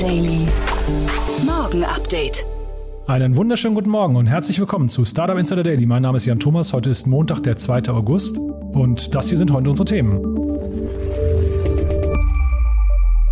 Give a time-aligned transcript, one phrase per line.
[0.00, 0.46] Daily.
[1.44, 2.46] Morgen Update.
[3.06, 5.84] Einen wunderschönen guten Morgen und herzlich willkommen zu Startup Insider Daily.
[5.84, 6.72] Mein Name ist Jan Thomas.
[6.72, 7.90] Heute ist Montag, der 2.
[7.90, 8.38] August.
[8.38, 10.22] Und das hier sind heute unsere Themen.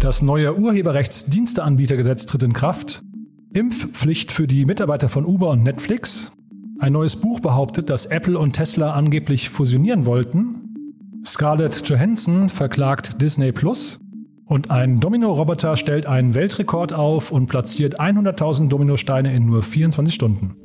[0.00, 3.02] Das neue Urheberrechtsdiensteanbietergesetz tritt in Kraft.
[3.54, 6.32] Impfpflicht für die Mitarbeiter von Uber und Netflix.
[6.80, 11.22] Ein neues Buch behauptet, dass Apple und Tesla angeblich fusionieren wollten.
[11.24, 14.00] Scarlett Johansson verklagt Disney Plus.
[14.48, 20.56] Und ein Domino-Roboter stellt einen Weltrekord auf und platziert 100.000 Dominosteine in nur 24 Stunden.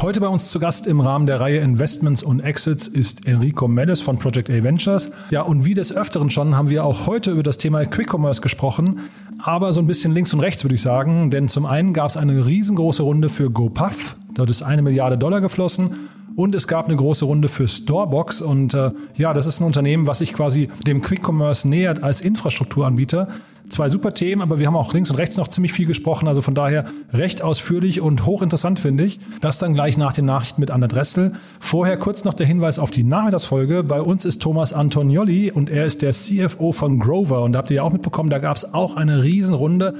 [0.00, 4.00] Heute bei uns zu Gast im Rahmen der Reihe Investments und Exits ist Enrico Mellis
[4.00, 5.10] von Project A Ventures.
[5.30, 8.40] Ja, und wie des Öfteren schon haben wir auch heute über das Thema Quick Commerce
[8.40, 9.00] gesprochen,
[9.38, 12.16] aber so ein bisschen links und rechts würde ich sagen, denn zum einen gab es
[12.16, 15.90] eine riesengroße Runde für GoPuff, dort ist eine Milliarde Dollar geflossen
[16.36, 18.40] und es gab eine große Runde für Storebox.
[18.40, 22.20] Und äh, ja, das ist ein Unternehmen, was sich quasi dem Quick Commerce nähert als
[22.20, 23.28] Infrastrukturanbieter.
[23.68, 26.28] Zwei super Themen, aber wir haben auch links und rechts noch ziemlich viel gesprochen.
[26.28, 29.20] Also von daher recht ausführlich und hochinteressant finde ich.
[29.40, 31.32] Das dann gleich nach den Nachrichten mit Anna Dressel.
[31.60, 33.82] Vorher kurz noch der Hinweis auf die Nachmittagsfolge.
[33.82, 37.42] Bei uns ist Thomas Antonioli und er ist der CFO von Grover.
[37.42, 39.94] Und da habt ihr ja auch mitbekommen, da gab es auch eine Riesenrunde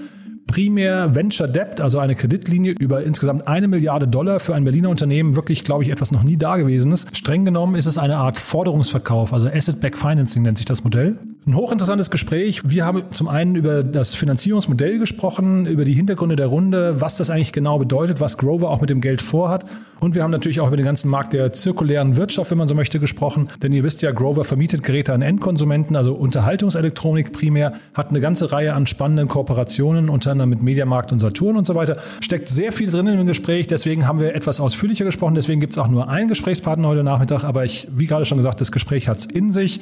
[0.46, 5.36] primär Venture Debt, also eine Kreditlinie über insgesamt eine Milliarde Dollar für ein Berliner Unternehmen,
[5.36, 7.06] wirklich, glaube ich, etwas noch nie Dagewesenes.
[7.12, 11.18] Streng genommen ist es eine Art Forderungsverkauf, also Asset-Back Financing nennt sich das Modell.
[11.46, 12.62] Ein hochinteressantes Gespräch.
[12.64, 17.28] Wir haben zum einen über das Finanzierungsmodell gesprochen, über die Hintergründe der Runde, was das
[17.28, 19.66] eigentlich genau bedeutet, was Grover auch mit dem Geld vorhat.
[20.00, 22.74] Und wir haben natürlich auch über den ganzen Markt der zirkulären Wirtschaft, wenn man so
[22.74, 23.50] möchte, gesprochen.
[23.62, 28.50] Denn ihr wisst ja, Grover vermietet Geräte an Endkonsumenten, also Unterhaltungselektronik primär, hat eine ganze
[28.50, 31.98] Reihe an spannenden Kooperationen, unter anderem mit Mediamarkt und Saturn und so weiter.
[32.20, 35.34] Steckt sehr viel drin im Gespräch, deswegen haben wir etwas ausführlicher gesprochen.
[35.34, 37.44] Deswegen gibt es auch nur einen Gesprächspartner heute Nachmittag.
[37.44, 39.80] Aber ich, wie gerade schon gesagt, das Gespräch hat es in sich.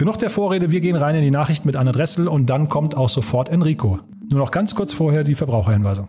[0.00, 2.96] Genug der Vorrede, wir gehen rein in die Nachrichten mit Anne Dressel und dann kommt
[2.96, 3.98] auch sofort Enrico.
[4.30, 6.08] Nur noch ganz kurz vorher die Verbraucherhinweise.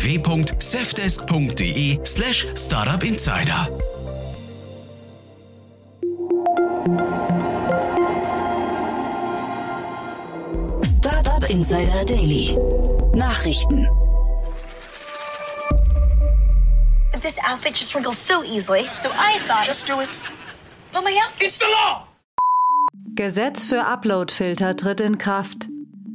[0.01, 3.67] www.safdesk.de slash startupinsider.
[10.81, 12.57] Startup Insider Daily.
[13.13, 13.87] Nachrichten.
[17.21, 19.65] This outfit just wrinkles so easily, so I thought.
[19.65, 20.09] Just do it.
[20.91, 21.47] But my outfit.
[21.47, 22.07] It's the law!
[23.13, 25.70] Gesetz für Uploadfilter tritt in Kraft.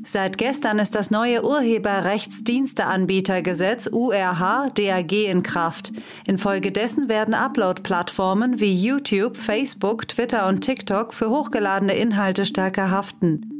[0.08, 5.92] Seit gestern ist das neue Urheberrechtsdiensteanbietergesetz URH DAG in Kraft.
[6.24, 13.50] Infolgedessen werden Upload-Plattformen wie YouTube, Facebook, Twitter und TikTok für hochgeladene Inhalte stärker haften.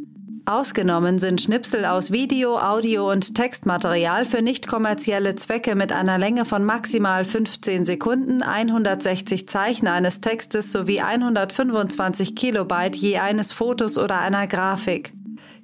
[0.45, 6.45] Ausgenommen sind Schnipsel aus Video, Audio und Textmaterial für nicht kommerzielle Zwecke mit einer Länge
[6.45, 14.21] von maximal 15 Sekunden, 160 Zeichen eines Textes sowie 125 Kilobyte je eines Fotos oder
[14.21, 15.13] einer Grafik.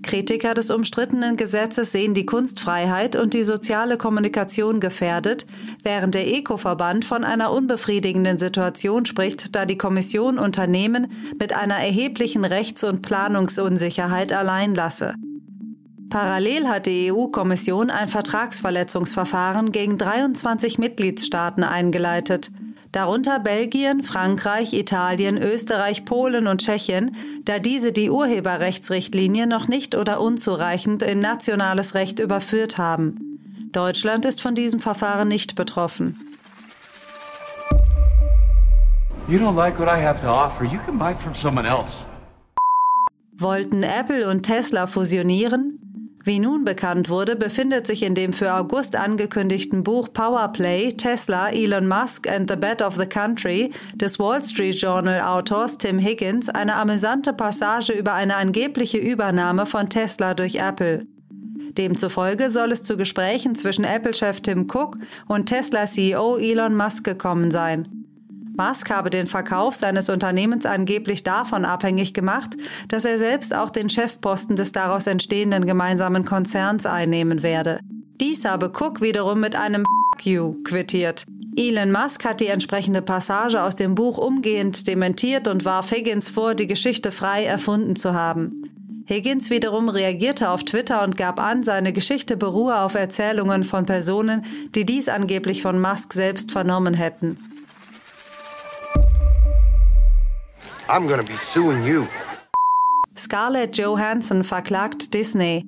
[0.02, 5.46] Kritiker des umstrittenen Gesetzes sehen die Kunstfreiheit und die soziale Kommunikation gefährdet,
[5.82, 12.44] während der ECO-Verband von einer unbefriedigenden Situation spricht, da die Kommission Unternehmen mit einer erheblichen
[12.44, 15.14] Rechts- und Planungsunsicherheit allein lasse.
[16.12, 22.50] Parallel hat die EU-Kommission ein Vertragsverletzungsverfahren gegen 23 Mitgliedstaaten eingeleitet
[22.92, 27.16] darunter Belgien, Frankreich, Italien, Österreich, Polen und Tschechien,
[27.46, 33.38] da diese die Urheberrechtsrichtlinie noch nicht oder unzureichend in nationales Recht überführt haben.
[33.72, 36.20] Deutschland ist von diesem Verfahren nicht betroffen.
[39.26, 42.04] You don't like what I have to offer, you can buy from someone else.
[43.38, 45.81] Wollten Apple und Tesla fusionieren?
[46.24, 51.88] Wie nun bekannt wurde, befindet sich in dem für August angekündigten Buch Powerplay Tesla, Elon
[51.88, 56.76] Musk and the Bed of the Country des Wall Street Journal Autors Tim Higgins eine
[56.76, 61.06] amüsante Passage über eine angebliche Übernahme von Tesla durch Apple.
[61.76, 68.01] Demzufolge soll es zu Gesprächen zwischen Apple-Chef Tim Cook und Tesla-CEO Elon Musk gekommen sein.
[68.56, 72.56] Musk habe den Verkauf seines Unternehmens angeblich davon abhängig gemacht,
[72.88, 77.80] dass er selbst auch den Chefposten des daraus entstehenden gemeinsamen Konzerns einnehmen werde.
[78.20, 81.24] Dies habe Cook wiederum mit einem Fuck you quittiert.
[81.56, 86.54] Elon Musk hat die entsprechende Passage aus dem Buch umgehend dementiert und warf Higgins vor,
[86.54, 88.62] die Geschichte frei erfunden zu haben.
[89.06, 94.44] Higgins wiederum reagierte auf Twitter und gab an, seine Geschichte beruhe auf Erzählungen von Personen,
[94.74, 97.38] die dies angeblich von Musk selbst vernommen hätten.
[100.88, 102.06] I'm gonna be suing you.
[103.16, 105.64] Scarlett Johansson verklagt Disney.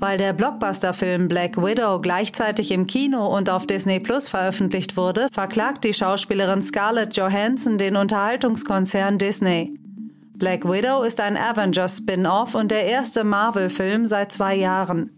[0.00, 5.82] Weil der Blockbuster-Film Black Widow gleichzeitig im Kino und auf Disney Plus veröffentlicht wurde, verklagt
[5.82, 9.74] die Schauspielerin Scarlett Johansson den Unterhaltungskonzern Disney.
[10.34, 15.10] Black Widow ist ein Avengers-Spin-off und der erste Marvel-Film seit zwei Jahren.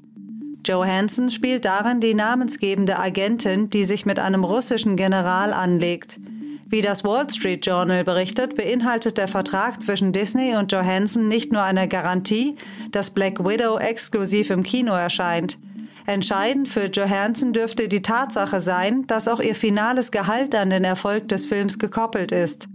[0.67, 6.19] Johansson spielt darin die namensgebende Agentin, die sich mit einem russischen General anlegt.
[6.71, 11.63] Wie das Wall Street Journal berichtet, beinhaltet der Vertrag zwischen Disney und Johansson nicht nur
[11.63, 12.55] eine Garantie,
[12.93, 15.59] dass Black Widow exklusiv im Kino erscheint.
[16.07, 21.27] Entscheidend für Johansson dürfte die Tatsache sein, dass auch ihr finales Gehalt an den Erfolg
[21.27, 22.69] des Films gekoppelt ist.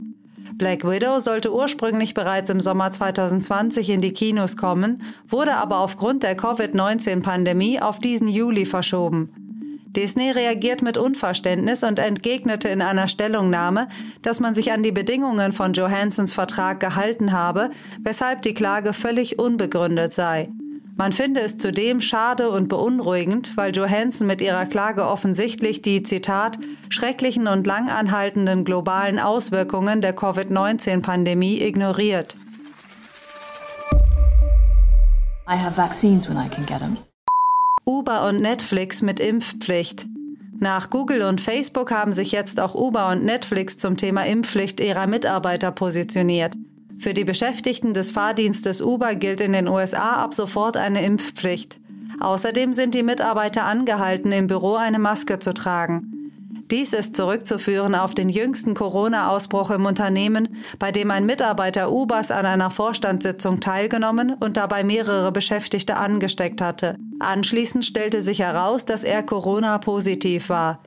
[0.56, 6.24] Black Widow sollte ursprünglich bereits im Sommer 2020 in die Kinos kommen, wurde aber aufgrund
[6.24, 9.45] der Covid-19-Pandemie auf diesen Juli verschoben.
[9.96, 13.88] Disney reagiert mit Unverständnis und entgegnete in einer Stellungnahme,
[14.22, 17.72] dass man sich an die Bedingungen von Johansons Vertrag gehalten habe,
[18.02, 20.50] weshalb die Klage völlig unbegründet sei.
[20.98, 26.58] Man finde es zudem schade und beunruhigend, weil Johansson mit ihrer Klage offensichtlich die, Zitat,
[26.88, 32.38] schrecklichen und langanhaltenden globalen Auswirkungen der Covid-19-Pandemie ignoriert.
[35.48, 36.98] I have vaccines when I can get them.
[37.88, 40.08] Uber und Netflix mit Impfpflicht.
[40.60, 45.06] Nach Google und Facebook haben sich jetzt auch Uber und Netflix zum Thema Impfpflicht ihrer
[45.06, 46.56] Mitarbeiter positioniert.
[46.98, 51.80] Für die Beschäftigten des Fahrdienstes Uber gilt in den USA ab sofort eine Impfpflicht.
[52.20, 56.25] Außerdem sind die Mitarbeiter angehalten, im Büro eine Maske zu tragen.
[56.72, 62.48] Dies ist zurückzuführen auf den jüngsten Corona-Ausbruch im Unternehmen, bei dem ein Mitarbeiter Ubers an
[62.48, 66.96] einer Vorstandssitzung teilgenommen und dabei mehrere Beschäftigte angesteckt hatte.
[67.20, 70.82] Anschließend stellte sich heraus, dass er Corona-positiv war.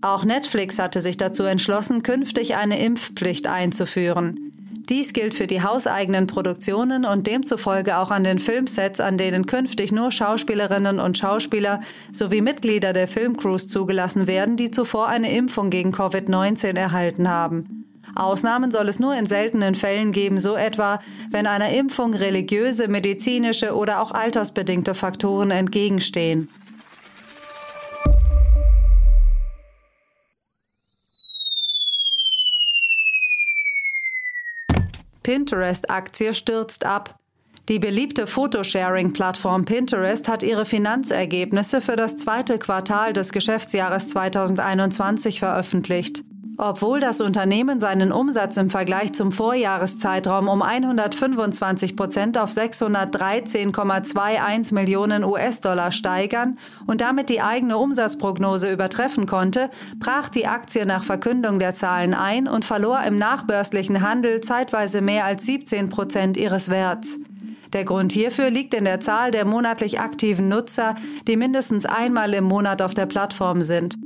[0.00, 4.47] Auch Netflix hatte sich dazu entschlossen, künftig eine Impfpflicht einzuführen.
[4.88, 9.92] Dies gilt für die hauseigenen Produktionen und demzufolge auch an den Filmsets, an denen künftig
[9.92, 11.80] nur Schauspielerinnen und Schauspieler
[12.10, 17.84] sowie Mitglieder der Filmcrews zugelassen werden, die zuvor eine Impfung gegen Covid-19 erhalten haben.
[18.14, 21.00] Ausnahmen soll es nur in seltenen Fällen geben, so etwa,
[21.30, 26.48] wenn einer Impfung religiöse, medizinische oder auch altersbedingte Faktoren entgegenstehen.
[35.28, 37.18] Pinterest-Aktie stürzt ab.
[37.68, 46.24] Die beliebte Photosharing-Plattform Pinterest hat ihre Finanzergebnisse für das zweite Quartal des Geschäftsjahres 2021 veröffentlicht.
[46.60, 55.22] Obwohl das Unternehmen seinen Umsatz im Vergleich zum Vorjahreszeitraum um 125 Prozent auf 613,21 Millionen
[55.22, 56.58] US-Dollar steigern
[56.88, 59.70] und damit die eigene Umsatzprognose übertreffen konnte,
[60.00, 65.26] brach die Aktie nach Verkündung der Zahlen ein und verlor im nachbörslichen Handel zeitweise mehr
[65.26, 67.20] als 17 Prozent ihres Werts.
[67.72, 70.96] Der Grund hierfür liegt in der Zahl der monatlich aktiven Nutzer,
[71.28, 73.96] die mindestens einmal im Monat auf der Plattform sind.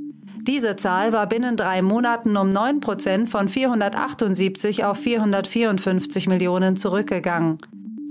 [0.45, 7.57] Diese Zahl war binnen drei Monaten um 9 Prozent von 478 auf 454 Millionen zurückgegangen.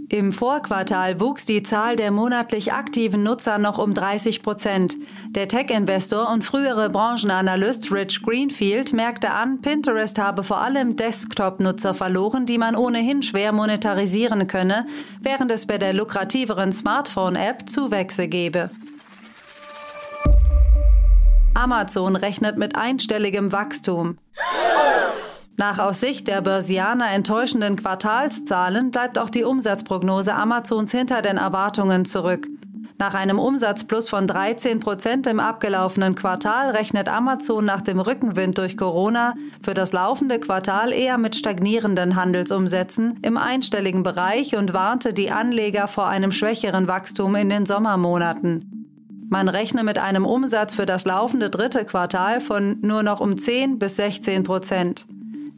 [0.09, 4.97] Im Vorquartal wuchs die Zahl der monatlich aktiven Nutzer noch um 30 Prozent.
[5.31, 12.47] Der Tech-Investor und frühere Branchenanalyst Rich Greenfield merkte an, Pinterest habe vor allem Desktop-Nutzer verloren,
[12.47, 14.87] die man ohnehin schwer monetarisieren könne,
[15.21, 18.71] während es bei der lukrativeren Smartphone-App Zuwächse gebe.
[21.55, 24.19] Amazon rechnet mit einstelligem Wachstum.
[25.59, 32.05] Nach aus Sicht der Börsianer enttäuschenden Quartalszahlen bleibt auch die Umsatzprognose Amazons hinter den Erwartungen
[32.05, 32.49] zurück.
[32.99, 38.77] Nach einem Umsatzplus von 13 Prozent im abgelaufenen Quartal rechnet Amazon nach dem Rückenwind durch
[38.77, 45.33] Corona für das laufende Quartal eher mit stagnierenden Handelsumsätzen im einstelligen Bereich und warnte die
[45.33, 48.92] Anleger vor einem schwächeren Wachstum in den Sommermonaten.
[49.33, 53.79] Man rechne mit einem Umsatz für das laufende dritte Quartal von nur noch um 10
[53.79, 55.07] bis 16 Prozent.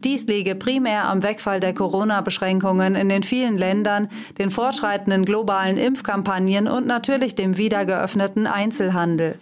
[0.04, 6.68] Dies liege primär am Wegfall der Corona-Beschränkungen in den vielen Ländern, den fortschreitenden globalen Impfkampagnen
[6.68, 9.40] und natürlich dem wieder geöffneten Einzelhandel.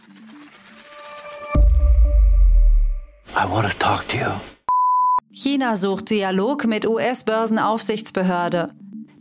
[5.30, 8.70] China sucht Dialog mit US-Börsenaufsichtsbehörde.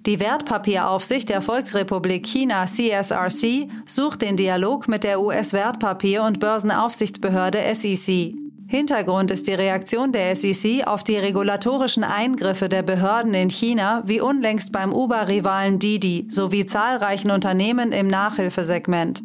[0.07, 8.33] Die Wertpapieraufsicht der Volksrepublik China CSRC sucht den Dialog mit der US-Wertpapier- und Börsenaufsichtsbehörde SEC.
[8.67, 14.21] Hintergrund ist die Reaktion der SEC auf die regulatorischen Eingriffe der Behörden in China, wie
[14.21, 19.21] unlängst beim Uber-Rivalen Didi sowie zahlreichen Unternehmen im Nachhilfesegment.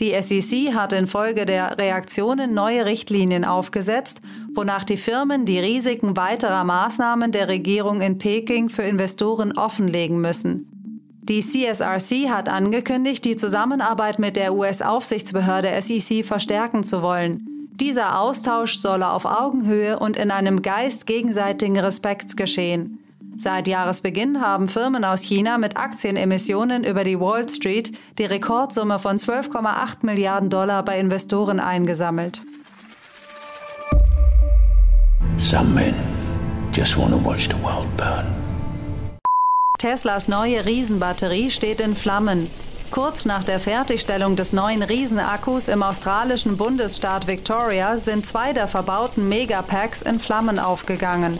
[0.00, 4.20] Die SEC hat infolge der Reaktionen neue Richtlinien aufgesetzt,
[4.54, 10.68] wonach die Firmen die Risiken weiterer Maßnahmen der Regierung in Peking für Investoren offenlegen müssen.
[11.28, 17.44] Die CSRC hat angekündigt, die Zusammenarbeit mit der US-Aufsichtsbehörde SEC verstärken zu wollen.
[17.80, 23.00] Dieser Austausch solle auf Augenhöhe und in einem Geist gegenseitigen Respekts geschehen.
[23.40, 29.16] Seit Jahresbeginn haben Firmen aus China mit Aktienemissionen über die Wall Street die Rekordsumme von
[29.16, 32.42] 12,8 Milliarden Dollar bei Investoren eingesammelt.
[35.36, 35.94] Some men
[36.72, 38.26] just want to watch the world burn.
[39.78, 42.50] Teslas neue Riesenbatterie steht in Flammen.
[42.90, 49.28] Kurz nach der Fertigstellung des neuen Riesenakkus im australischen Bundesstaat Victoria sind zwei der verbauten
[49.28, 51.38] Megapacks in Flammen aufgegangen.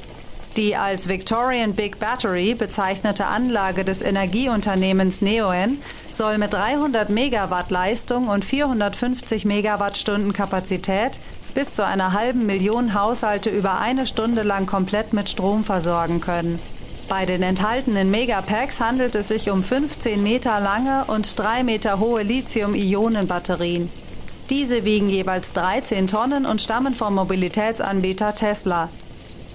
[0.58, 5.78] Die als Victorian Big Battery bezeichnete Anlage des Energieunternehmens Neoen
[6.10, 11.20] soll mit 300 Megawatt Leistung und 450 Megawattstunden Kapazität
[11.54, 16.58] bis zu einer halben Million Haushalte über eine Stunde lang komplett mit Strom versorgen können.
[17.08, 22.24] Bei den enthaltenen Megapacks handelt es sich um 15 Meter lange und 3 Meter hohe
[22.24, 23.90] Lithium-Ionen-Batterien.
[24.50, 28.88] Diese wiegen jeweils 13 Tonnen und stammen vom Mobilitätsanbieter Tesla.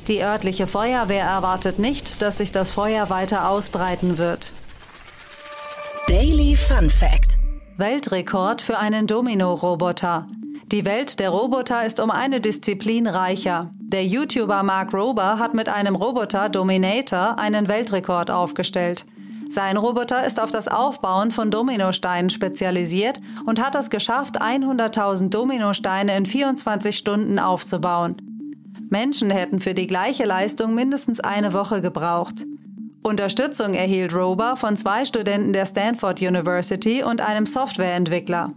[0.08, 4.52] Die örtliche Feuerwehr erwartet nicht, dass sich das Feuer weiter ausbreiten wird.
[6.10, 7.38] Daily Fun Fact:
[7.78, 10.28] Weltrekord für einen Domino-Roboter.
[10.74, 13.72] Die Welt der Roboter ist um eine Disziplin reicher.
[13.80, 19.06] Der YouTuber Mark Rober hat mit einem Roboter Dominator einen Weltrekord aufgestellt.
[19.50, 26.18] Sein Roboter ist auf das Aufbauen von Dominosteinen spezialisiert und hat es geschafft, 100.000 Dominosteine
[26.18, 28.33] in 24 Stunden aufzubauen.
[28.94, 32.46] Menschen hätten für die gleiche Leistung mindestens eine Woche gebraucht.
[33.02, 38.50] Unterstützung erhielt Rober von zwei Studenten der Stanford University und einem Softwareentwickler.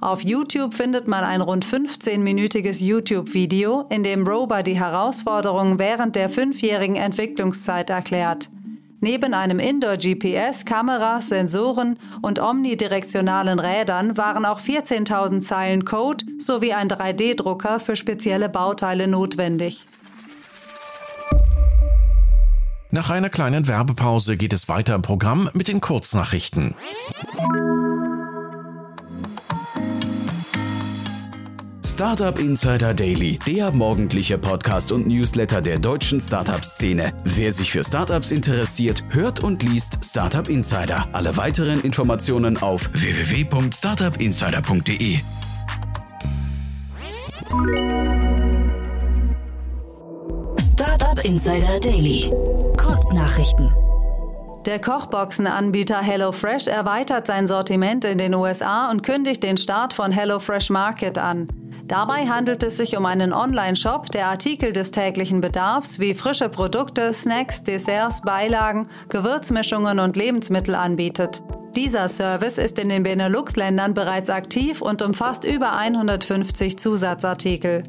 [0.00, 6.28] Auf YouTube findet man ein rund 15-minütiges YouTube-Video, in dem Rober die Herausforderungen während der
[6.28, 8.50] fünfjährigen Entwicklungszeit erklärt.
[9.04, 16.88] Neben einem Indoor-GPS, Kamera, Sensoren und omnidirektionalen Rädern waren auch 14.000 Zeilen Code sowie ein
[16.88, 19.88] 3D-Drucker für spezielle Bauteile notwendig.
[22.92, 26.76] Nach einer kleinen Werbepause geht es weiter im Programm mit den Kurznachrichten.
[31.92, 37.12] Startup Insider Daily, der morgendliche Podcast und Newsletter der deutschen Startup-Szene.
[37.24, 41.06] Wer sich für Startups interessiert, hört und liest Startup Insider.
[41.12, 45.18] Alle weiteren Informationen auf www.startupinsider.de.
[50.72, 52.30] Startup Insider Daily.
[52.78, 53.70] Kurznachrichten.
[54.64, 60.70] Der Kochboxenanbieter HelloFresh erweitert sein Sortiment in den USA und kündigt den Start von HelloFresh
[60.70, 61.48] Market an.
[61.92, 67.12] Dabei handelt es sich um einen Online-Shop, der Artikel des täglichen Bedarfs wie frische Produkte,
[67.12, 71.42] Snacks, Desserts, Beilagen, Gewürzmischungen und Lebensmittel anbietet.
[71.76, 77.82] Dieser Service ist in den Benelux-Ländern bereits aktiv und umfasst über 150 Zusatzartikel.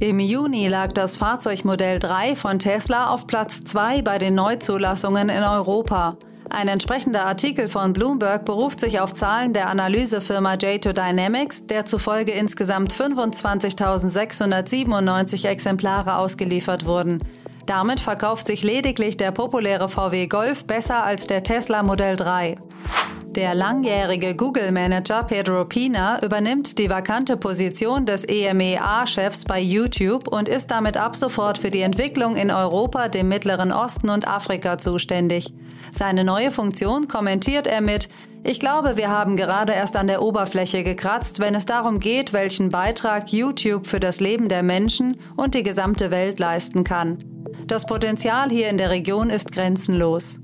[0.00, 5.42] Im Juni lag das Fahrzeugmodell 3 von Tesla auf Platz 2 bei den Neuzulassungen in
[5.42, 6.16] Europa.
[6.50, 12.32] Ein entsprechender Artikel von Bloomberg beruft sich auf Zahlen der Analysefirma J2 Dynamics, der zufolge
[12.32, 17.22] insgesamt 25.697 Exemplare ausgeliefert wurden.
[17.66, 22.56] Damit verkauft sich lediglich der populäre VW Golf besser als der Tesla Modell 3.
[23.34, 30.70] Der langjährige Google-Manager Pedro Pina übernimmt die vakante Position des EMEA-Chefs bei YouTube und ist
[30.70, 35.52] damit ab sofort für die Entwicklung in Europa, dem Mittleren Osten und Afrika zuständig.
[35.98, 38.08] Seine neue Funktion kommentiert er mit
[38.44, 42.68] Ich glaube, wir haben gerade erst an der Oberfläche gekratzt, wenn es darum geht, welchen
[42.68, 47.18] Beitrag YouTube für das Leben der Menschen und die gesamte Welt leisten kann.
[47.66, 50.38] Das Potenzial hier in der Region ist grenzenlos.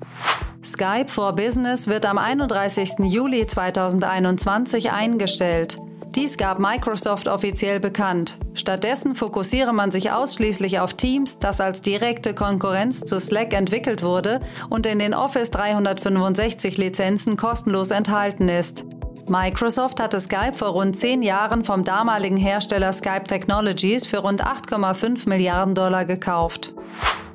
[0.64, 2.94] Skype for Business wird am 31.
[3.04, 5.78] Juli 2021 eingestellt.
[6.14, 8.38] Dies gab Microsoft offiziell bekannt.
[8.54, 14.38] Stattdessen fokussiere man sich ausschließlich auf Teams, das als direkte Konkurrenz zu Slack entwickelt wurde
[14.70, 18.84] und in den Office 365 Lizenzen kostenlos enthalten ist.
[19.26, 25.28] Microsoft hatte Skype vor rund zehn Jahren vom damaligen Hersteller Skype Technologies für rund 8,5
[25.28, 26.74] Milliarden Dollar gekauft.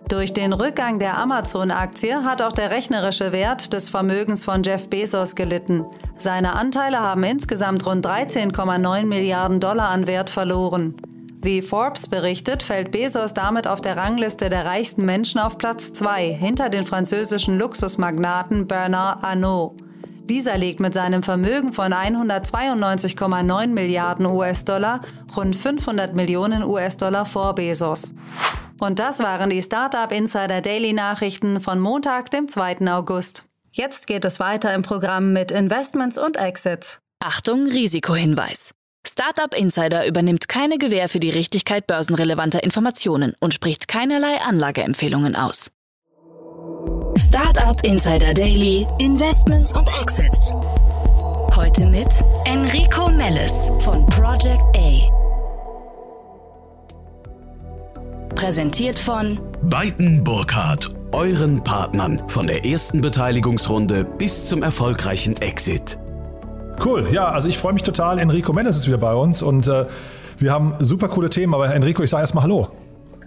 [0.10, 5.36] Durch den Rückgang der Amazon-Aktie hat auch der rechnerische Wert des Vermögens von Jeff Bezos
[5.36, 5.86] gelitten.
[6.18, 10.96] Seine Anteile haben insgesamt rund 13,9 Milliarden Dollar an Wert verloren.
[11.44, 16.34] Wie Forbes berichtet, fällt Bezos damit auf der Rangliste der reichsten Menschen auf Platz 2
[16.34, 19.80] hinter den französischen Luxusmagnaten Bernard Arnault.
[20.24, 25.02] Dieser liegt mit seinem Vermögen von 192,9 Milliarden US-Dollar
[25.38, 28.16] rund 500 Millionen US-Dollar vor Bezos.
[28.80, 32.88] Und das waren die Startup Insider Daily Nachrichten von Montag, dem 2.
[32.92, 33.44] August.
[33.72, 37.00] Jetzt geht es weiter im Programm mit Investments und Exits.
[37.20, 38.72] Achtung, Risikohinweis.
[39.06, 45.72] Startup Insider übernimmt keine Gewähr für die Richtigkeit börsenrelevanter Informationen und spricht keinerlei Anlageempfehlungen aus.
[47.18, 50.54] Startup Insider Daily, Investments und Exits.
[51.56, 52.08] Heute mit
[52.46, 55.29] Enrico Mellis von Project A.
[58.40, 66.00] Präsentiert von Beiten Burkhardt, euren Partnern von der ersten Beteiligungsrunde bis zum erfolgreichen Exit.
[66.82, 68.18] Cool, ja, also ich freue mich total.
[68.18, 69.88] Enrico Mendes ist wieder bei uns und äh,
[70.38, 72.70] wir haben super coole Themen, aber Enrico, ich sage erstmal Hallo.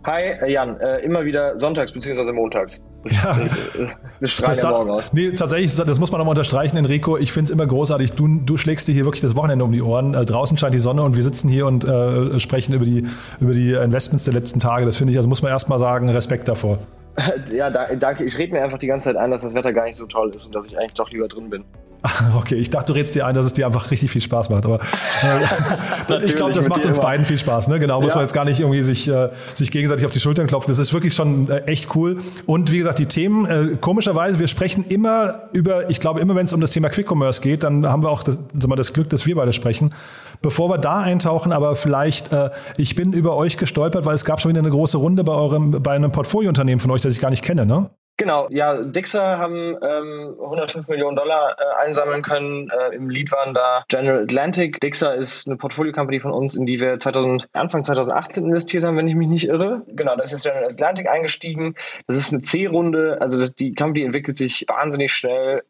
[0.04, 2.32] Hi, äh, Jan, äh, immer wieder sonntags bzw.
[2.32, 2.82] montags.
[3.04, 3.35] Das, ja.
[3.38, 5.12] das, äh, wir strahlen ja morgen aus.
[5.12, 7.16] Nee, tatsächlich, das muss man nochmal unterstreichen, Enrico.
[7.16, 8.12] Ich finde es immer großartig.
[8.12, 10.14] Du, du schlägst dir hier wirklich das Wochenende um die Ohren.
[10.14, 13.06] Äh, draußen scheint die Sonne und wir sitzen hier und äh, sprechen über die,
[13.38, 14.87] über die Investments der letzten Tage.
[14.87, 16.78] Das finde ich, also muss man erstmal sagen, Respekt davor.
[17.52, 18.25] Ja, da, danke.
[18.25, 20.32] Ich rede mir einfach die ganze Zeit ein, dass das Wetter gar nicht so toll
[20.35, 21.64] ist und dass ich eigentlich doch lieber drin bin.
[22.37, 24.64] Okay, ich dachte, du redest dir ein, dass es dir einfach richtig viel Spaß macht.
[24.64, 24.78] Aber
[25.23, 27.06] äh, ich glaube, das macht uns immer.
[27.06, 27.68] beiden viel Spaß.
[27.68, 27.78] Ne?
[27.78, 28.16] Genau, muss ja.
[28.16, 30.71] man jetzt gar nicht irgendwie sich, äh, sich gegenseitig auf die Schultern klopfen.
[30.71, 32.18] Das ist wirklich schon äh, echt cool.
[32.47, 36.44] Und wie gesagt, die Themen, äh, komischerweise, wir sprechen immer über, ich glaube, immer wenn
[36.44, 39.09] es um das Thema Quick Commerce geht, dann haben wir auch das, mal, das Glück,
[39.09, 39.94] dass wir beide sprechen.
[40.40, 44.40] Bevor wir da eintauchen, aber vielleicht, äh, ich bin über euch gestolpert, weil es gab
[44.40, 47.30] schon wieder eine große Runde bei eurem, bei einem Portfoliounternehmen von euch, das ich gar
[47.30, 47.90] nicht kenne, ne?
[48.23, 52.71] Genau, ja, Dixer haben ähm, 105 Millionen Dollar äh, einsammeln können.
[52.71, 54.78] Äh, Im Lead waren da General Atlantic.
[54.80, 59.08] Dixer ist eine Portfolio-Company von uns, in die wir 2000, Anfang 2018 investiert haben, wenn
[59.08, 59.82] ich mich nicht irre.
[59.89, 61.75] Genau, da ist jetzt General Atlantic eingestiegen.
[62.06, 65.65] Das ist eine C-Runde, also das, die Company entwickelt sich wahnsinnig schnell.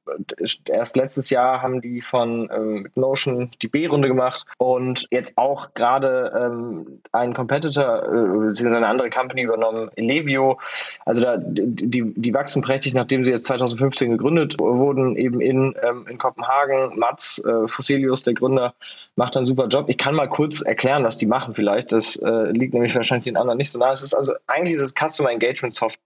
[0.67, 6.31] Erst letztes Jahr haben die von ähm, Notion die B-Runde gemacht und jetzt auch gerade
[6.39, 10.59] ähm, ein Competitor, äh, beziehungsweise eine andere Company übernommen, Elevio.
[11.07, 16.07] Also da die, die wachsen prächtig, nachdem sie jetzt 2015 gegründet wurden, eben in, ähm,
[16.09, 16.99] in Kopenhagen.
[16.99, 18.75] Mats äh, Fosselius, der Gründer,
[19.15, 19.89] macht einen super Job.
[19.89, 21.93] Ich kann mal kurz erklären, was die machen vielleicht.
[21.93, 23.93] Das äh, liegt nämlich wahrscheinlich den anderen nicht so nah.
[23.93, 26.03] Es ist also eigentlich ist es Customer Engagement Software.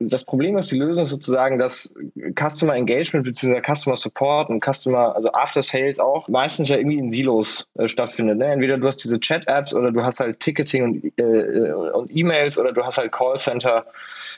[0.00, 1.92] Das Problem ist, die Lösung ist sozusagen, dass
[2.38, 3.60] Customer Engagement bzw.
[3.60, 8.38] Customer Support und Customer, also After Sales auch, meistens ja irgendwie in Silos äh, stattfindet.
[8.38, 8.46] Ne?
[8.46, 12.72] Entweder du hast diese Chat-Apps oder du hast halt Ticketing und, äh, und E-Mails oder
[12.72, 13.86] du hast halt Callcenter,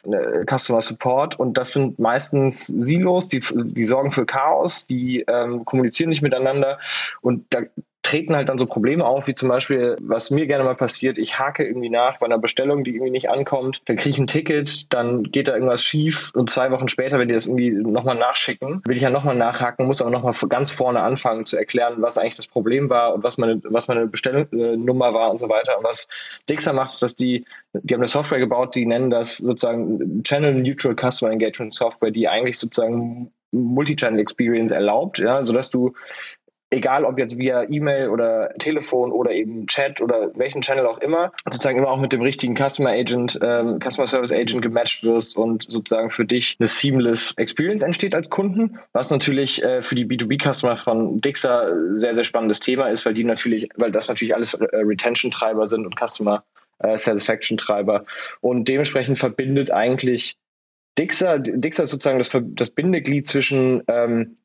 [0.04, 5.64] äh, Customer Support und das sind meistens Silos, die, die sorgen für Chaos, die ähm,
[5.66, 6.78] kommunizieren nicht miteinander
[7.20, 7.60] und da
[8.02, 11.38] treten halt dann so Probleme auf, wie zum Beispiel, was mir gerne mal passiert, ich
[11.38, 14.92] hake irgendwie nach bei einer Bestellung, die irgendwie nicht ankommt, dann kriege ich ein Ticket,
[14.92, 18.82] dann geht da irgendwas schief und zwei Wochen später, wenn die das irgendwie nochmal nachschicken,
[18.86, 22.36] will ich ja nochmal nachhaken, muss aber nochmal ganz vorne anfangen zu erklären, was eigentlich
[22.36, 25.76] das Problem war und was meine, was meine Bestellnummer war und so weiter.
[25.78, 26.08] Und was
[26.48, 30.54] Dixer macht, ist, dass die, die haben eine Software gebaut, die nennen das sozusagen Channel
[30.54, 35.92] Neutral Customer Engagement Software, die eigentlich sozusagen Multi-Channel Experience erlaubt, ja, sodass du
[36.70, 41.32] egal ob jetzt via E-Mail oder Telefon oder eben Chat oder welchen Channel auch immer,
[41.44, 45.70] sozusagen immer auch mit dem richtigen Customer Agent, ähm, Customer Service Agent gematcht wirst und
[45.70, 50.76] sozusagen für dich eine seamless Experience entsteht als Kunden, was natürlich äh, für die B2B-Customer
[50.76, 54.66] von Dixer sehr, sehr spannendes Thema ist, weil die natürlich, weil das natürlich alles äh,
[54.72, 56.44] Retention-Treiber sind und Customer
[56.78, 58.04] äh, Satisfaction-Treiber.
[58.40, 60.36] Und dementsprechend verbindet eigentlich
[60.98, 64.36] Dixer, Dixer ist sozusagen das, das Bindeglied zwischen ähm,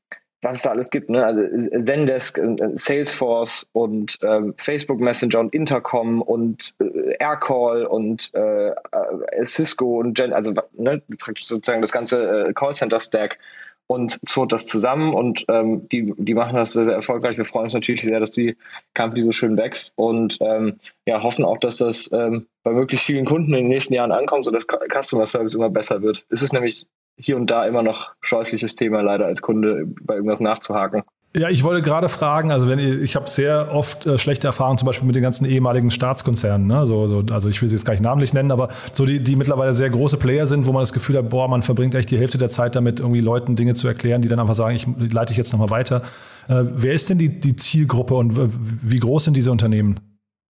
[0.46, 1.10] was es da alles gibt.
[1.10, 1.26] Ne?
[1.26, 1.42] Also
[1.80, 9.46] Zendesk, äh, Salesforce und ähm, Facebook Messenger und Intercom und äh, Aircall und äh, äh,
[9.46, 13.40] Cisco und Gen, also ne, praktisch sozusagen das ganze äh, Callcenter-Stack
[13.88, 17.38] und zog das zusammen und ähm, die, die machen das sehr, sehr erfolgreich.
[17.38, 18.56] Wir freuen uns natürlich sehr, dass die
[18.96, 23.26] Company so schön wächst und ähm, ja, hoffen auch, dass das ähm, bei möglichst vielen
[23.26, 26.24] Kunden in den nächsten Jahren ankommt, sodass Customer Service immer besser wird.
[26.30, 26.86] Es ist nämlich
[27.18, 31.04] hier und da immer noch scheußliches Thema leider als Kunde bei irgendwas nachzuhaken.
[31.38, 34.78] Ja, ich wollte gerade fragen, also wenn ihr, ich habe sehr oft äh, schlechte Erfahrungen
[34.78, 36.88] zum Beispiel mit den ganzen ehemaligen Staatskonzernen, ne?
[36.88, 39.36] so, so, also ich will sie jetzt gar nicht namentlich nennen, aber so die, die
[39.36, 42.18] mittlerweile sehr große Player sind, wo man das Gefühl hat, boah, man verbringt echt die
[42.18, 45.34] Hälfte der Zeit damit, irgendwie Leuten Dinge zu erklären, die dann einfach sagen, ich leite
[45.34, 46.04] ich jetzt nochmal weiter.
[46.48, 50.00] Äh, wer ist denn die, die Zielgruppe und wie groß sind diese Unternehmen?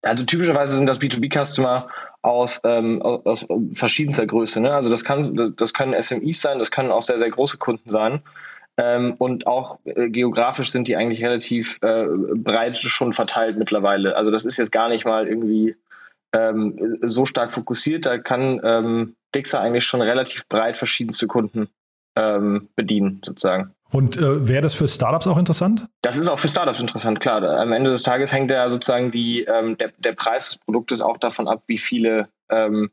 [0.04, 1.88] Also typischerweise sind das B2B-Customer
[2.26, 4.60] aus, ähm, aus, aus verschiedenster Größe.
[4.60, 4.74] Ne?
[4.74, 8.22] Also das kann, das können SMEs sein, das können auch sehr, sehr große Kunden sein.
[8.78, 14.18] Ähm, und auch äh, geografisch sind die eigentlich relativ äh, breit schon verteilt mittlerweile.
[14.18, 15.76] Also das ist jetzt gar nicht mal irgendwie
[16.34, 18.06] ähm, so stark fokussiert.
[18.06, 21.70] Da kann ähm, Dixer eigentlich schon relativ breit verschiedenste Kunden
[22.18, 23.75] ähm, bedienen, sozusagen.
[23.92, 25.88] Und äh, wäre das für Startups auch interessant?
[26.02, 27.44] Das ist auch für Startups interessant, klar.
[27.44, 31.18] Am Ende des Tages hängt ja sozusagen die, ähm, der, der Preis des Produktes auch
[31.18, 32.90] davon ab, wie viele ähm,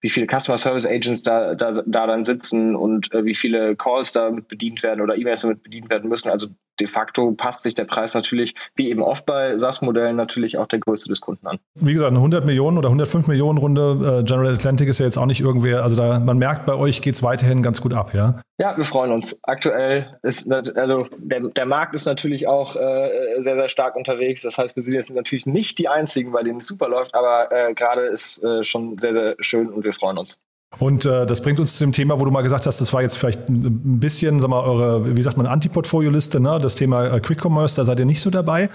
[0.00, 4.12] wie viele Customer Service Agents da, da, da dann sitzen und äh, wie viele Calls
[4.12, 6.30] damit bedient werden oder E-Mails damit bedient werden müssen.
[6.30, 6.48] Also
[6.80, 10.78] de facto passt sich der Preis natürlich, wie eben oft bei SaaS-Modellen, natürlich auch der
[10.78, 11.58] Größe des Kunden an.
[11.74, 15.18] Wie gesagt, eine 100 Millionen oder 105 Millionen Runde, äh, General Atlantic ist ja jetzt
[15.18, 18.14] auch nicht irgendwer, also da, man merkt, bei euch geht es weiterhin ganz gut ab,
[18.14, 18.40] ja?
[18.58, 19.38] Ja, wir freuen uns.
[19.42, 24.42] Aktuell ist, also der, der Markt ist natürlich auch äh, sehr, sehr stark unterwegs.
[24.42, 27.50] Das heißt, wir sind jetzt natürlich nicht die Einzigen, bei denen es super läuft, aber
[27.52, 30.38] äh, gerade ist äh, schon sehr, sehr schön und wir freuen uns.
[30.78, 33.02] Und äh, das bringt uns zu dem Thema, wo du mal gesagt hast, das war
[33.02, 36.58] jetzt vielleicht ein bisschen, sag mal, eure, wie sagt man, Anti-Portfolio-Liste, ne?
[36.62, 38.70] das Thema äh, Quick Commerce, da seid ihr nicht so dabei.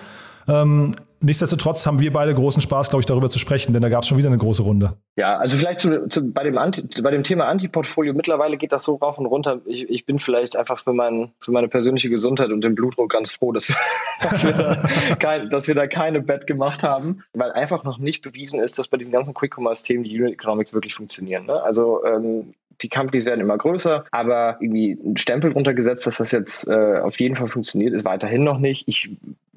[0.48, 4.04] Ähm, nichtsdestotrotz haben wir beide großen Spaß, glaube ich, darüber zu sprechen, denn da gab
[4.04, 4.94] es schon wieder eine große Runde.
[5.18, 8.84] Ja, also vielleicht zu, zu, bei, dem Anti, bei dem Thema Antiportfolio, mittlerweile geht das
[8.84, 9.62] so rauf und runter.
[9.66, 13.32] Ich, ich bin vielleicht einfach für, mein, für meine persönliche Gesundheit und den Blutdruck ganz
[13.32, 13.76] froh, dass wir,
[14.30, 14.76] dass, wir da
[15.16, 18.88] kein, dass wir da keine Bet gemacht haben, weil einfach noch nicht bewiesen ist, dass
[18.88, 21.46] bei diesen ganzen Quick-Commerce-Themen die Unit Economics wirklich funktionieren.
[21.46, 21.62] Ne?
[21.62, 26.32] Also ähm, die Companies werden immer größer, aber irgendwie ein Stempel drunter gesetzt, dass das
[26.32, 28.88] jetzt äh, auf jeden Fall funktioniert, ist weiterhin noch nicht.
[28.88, 29.10] Ich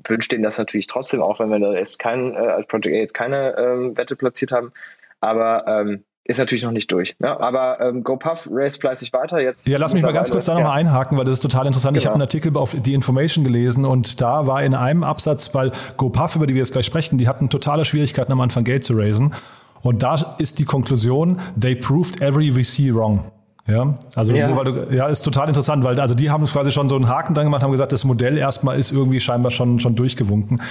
[0.07, 2.99] wünsche denen das natürlich trotzdem, auch wenn wir da jetzt kein, äh, als Project A
[2.99, 4.73] jetzt keine ähm, Wette platziert haben.
[5.21, 7.17] Aber ähm, ist natürlich noch nicht durch.
[7.21, 9.41] Ja, aber ähm, GoPuff race fleißig weiter.
[9.41, 10.77] Jetzt ja, lass mich mal ganz kurz da nochmal ja.
[10.77, 11.95] einhaken, weil das ist total interessant.
[11.95, 12.03] Genau.
[12.03, 15.73] Ich habe einen Artikel auf die Information gelesen und da war in einem Absatz, weil
[15.97, 18.93] GoPuff, über die wir jetzt gleich sprechen, die hatten totale Schwierigkeiten am Anfang Geld zu
[18.93, 19.35] raisen.
[19.83, 23.31] Und da ist die Konklusion, they proved every VC wrong.
[23.67, 24.57] Ja, also ja.
[24.57, 27.35] Weil du, ja, ist total interessant, weil also die haben quasi schon so einen Haken
[27.35, 30.63] dran gemacht, haben gesagt, das Modell erstmal ist irgendwie scheinbar schon, schon durchgewunken.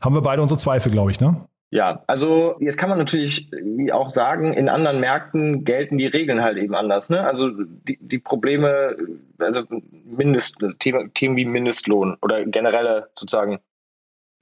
[0.00, 1.36] Haben wir beide unsere Zweifel, glaube ich, ne?
[1.70, 3.50] Ja, also jetzt kann man natürlich
[3.92, 7.10] auch sagen, in anderen Märkten gelten die Regeln halt eben anders.
[7.10, 7.26] Ne?
[7.26, 8.96] Also die, die Probleme,
[9.38, 9.62] also
[10.04, 13.58] Mindest, Themen, Themen wie Mindestlohn oder generelle sozusagen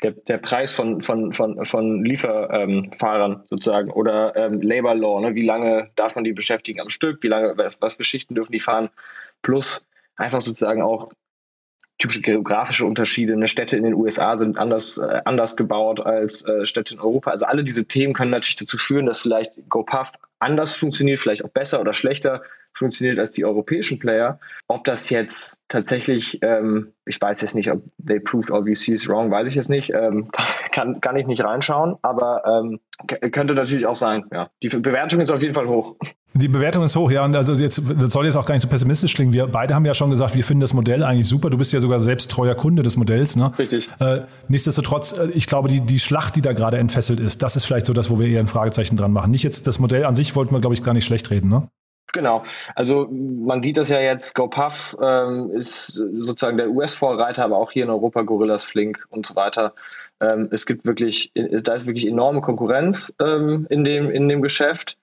[0.03, 5.35] der, der Preis von, von, von, von Lieferfahrern ähm, sozusagen oder ähm, Labor Law, ne?
[5.35, 8.53] wie lange darf man die beschäftigen am Stück, wie lange, was, was für Schichten dürfen
[8.53, 8.91] die fahren,
[9.43, 11.11] plus einfach sozusagen auch
[11.99, 13.37] typische geografische Unterschiede.
[13.37, 13.47] Ne?
[13.47, 17.31] Städte in den USA sind anders, äh, anders gebaut als äh, Städte in Europa.
[17.31, 21.51] Also alle diese Themen können natürlich dazu führen, dass vielleicht GoPuff anders funktioniert, vielleicht auch
[21.51, 22.43] besser oder schlechter
[22.75, 24.41] funktioniert als die europäischen Player.
[24.67, 29.31] Ob das jetzt tatsächlich, ähm, ich weiß jetzt nicht, ob they proved all VCs wrong,
[29.31, 30.31] weiß ich jetzt nicht, ähm,
[30.73, 32.81] kann, kann ich nicht reinschauen, aber ähm,
[33.31, 34.25] könnte natürlich auch sein.
[34.33, 34.51] Ja.
[34.63, 35.97] Die Bewertung ist auf jeden Fall hoch.
[36.37, 37.25] Die Bewertung ist hoch, ja.
[37.25, 39.33] Und also jetzt, das soll jetzt auch gar nicht so pessimistisch klingen.
[39.33, 41.49] Wir beide haben ja schon gesagt, wir finden das Modell eigentlich super.
[41.49, 43.53] Du bist ja sogar selbst treuer Kunde des Modells, ne?
[43.57, 43.89] Richtig.
[44.01, 47.67] Äh, nichtsdestotrotz, äh, ich glaube, die, die Schlacht, die da gerade entfesselt ist, das ist
[47.67, 49.31] vielleicht so das, wo wir eher ein Fragezeichen dran machen.
[49.31, 51.69] Nicht jetzt das Modell an sich wollten wir, glaube ich, gar nicht schlecht reden, ne?
[52.13, 52.43] Genau.
[52.75, 57.85] Also man sieht das ja jetzt, GoPuff ähm, ist sozusagen der US-Vorreiter, aber auch hier
[57.85, 59.73] in Europa Gorillas Flink und so weiter.
[60.21, 64.97] Ähm, es gibt wirklich, da ist wirklich enorme Konkurrenz ähm, in, dem, in dem Geschäft.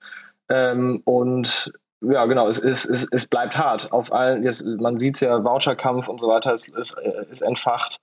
[0.50, 3.92] Ähm, und ja, genau, es, es, es, es bleibt hart.
[3.92, 6.96] Auf allen, jetzt, man sieht es ja, Voucherkampf und so weiter ist, ist,
[7.30, 7.98] ist entfacht.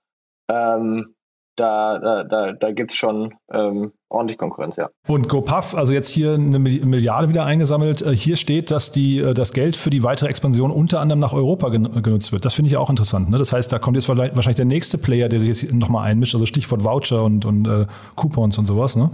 [0.50, 1.14] Ähm,
[1.56, 4.88] da, da, da, da gibt es schon ähm, ordentlich Konkurrenz, ja.
[5.06, 8.00] Und GoPuff, also jetzt hier eine Milliarde wieder eingesammelt.
[8.00, 11.34] Äh, hier steht, dass die, äh, das Geld für die weitere Expansion unter anderem nach
[11.34, 12.44] Europa genutzt wird.
[12.44, 13.28] Das finde ich auch interessant.
[13.28, 13.36] Ne?
[13.36, 16.46] Das heißt, da kommt jetzt wahrscheinlich der nächste Player, der sich jetzt nochmal einmischt, also
[16.46, 19.10] Stichwort Voucher und, und äh, Coupons und sowas, ne?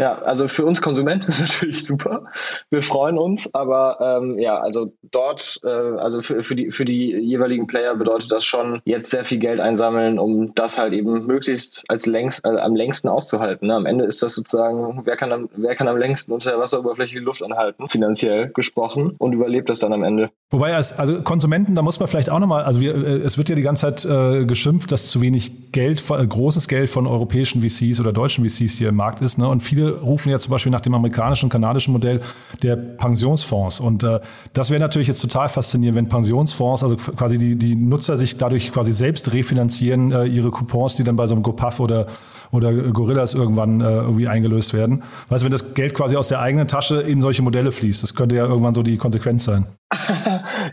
[0.00, 2.24] Ja, also für uns Konsumenten ist natürlich super.
[2.70, 7.14] Wir freuen uns, aber ähm, ja, also dort, äh, also für, für, die, für die
[7.18, 11.84] jeweiligen Player bedeutet das schon, jetzt sehr viel Geld einsammeln, um das halt eben möglichst
[11.88, 13.68] als längst, äh, am längsten auszuhalten.
[13.68, 13.74] Ne?
[13.74, 17.18] Am Ende ist das sozusagen, wer kann, am, wer kann am längsten unter der Wasseroberfläche
[17.18, 20.30] die Luft anhalten, finanziell gesprochen, und überlebt das dann am Ende.
[20.52, 23.48] Wobei, als, also Konsumenten, da muss man vielleicht auch nochmal, also wir, äh, es wird
[23.50, 27.62] ja die ganze Zeit äh, geschimpft, dass zu wenig Geld, äh, großes Geld von europäischen
[27.62, 29.38] VCs oder deutschen VCs hier im Markt ist.
[29.38, 29.46] Ne?
[29.48, 32.20] Und viele rufen ja zum Beispiel nach dem amerikanischen und kanadischen Modell
[32.64, 33.78] der Pensionsfonds.
[33.78, 34.18] Und äh,
[34.52, 38.72] das wäre natürlich jetzt total faszinierend, wenn Pensionsfonds, also quasi die, die Nutzer sich dadurch
[38.72, 42.08] quasi selbst refinanzieren, äh, ihre Coupons, die dann bei so einem GoPuff oder,
[42.50, 45.04] oder Gorillas irgendwann äh, irgendwie eingelöst werden.
[45.28, 48.16] Weißt du, wenn das Geld quasi aus der eigenen Tasche in solche Modelle fließt, das
[48.16, 49.66] könnte ja irgendwann so die Konsequenz sein.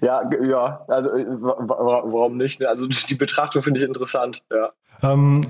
[0.01, 2.59] ja, ja, also äh, warum nicht?
[2.59, 2.67] Ne?
[2.67, 4.71] Also die Betrachtung finde ich interessant, ja.
[5.03, 5.41] Ähm,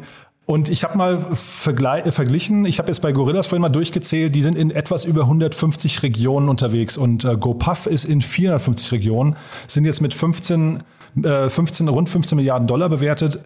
[0.47, 4.55] Und ich habe mal verglichen, ich habe jetzt bei Gorillas vorhin mal durchgezählt, die sind
[4.55, 9.35] in etwas über 150 Regionen unterwegs und äh, GoPuff ist in 450 Regionen,
[9.67, 10.83] sind jetzt mit 15,
[11.21, 13.39] äh, 15, rund 15 Milliarden Dollar bewertet.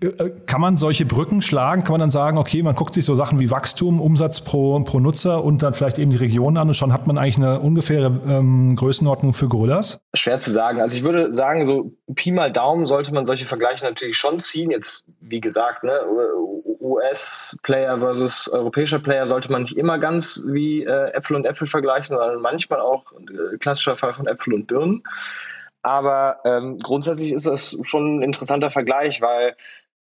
[0.00, 1.82] Äh, kann man solche Brücken schlagen?
[1.82, 5.00] Kann man dann sagen, okay, man guckt sich so Sachen wie Wachstum, Umsatz pro, pro
[5.00, 8.20] Nutzer und dann vielleicht eben die Region an und schon hat man eigentlich eine ungefähre
[8.28, 10.00] ähm, Größenordnung für Gorillas?
[10.14, 10.80] Schwer zu sagen.
[10.80, 14.70] Also ich würde sagen, so Pi mal Daumen sollte man solche Vergleiche natürlich schon ziehen.
[14.70, 16.00] Jetzt, wie gesagt, ne,
[16.80, 22.16] US-Player versus europäischer Player sollte man nicht immer ganz wie äh, Äpfel und Äpfel vergleichen,
[22.16, 25.02] sondern manchmal auch äh, klassischer Fall von Äpfel und Birnen.
[25.82, 29.56] Aber ähm, grundsätzlich ist das schon ein interessanter Vergleich, weil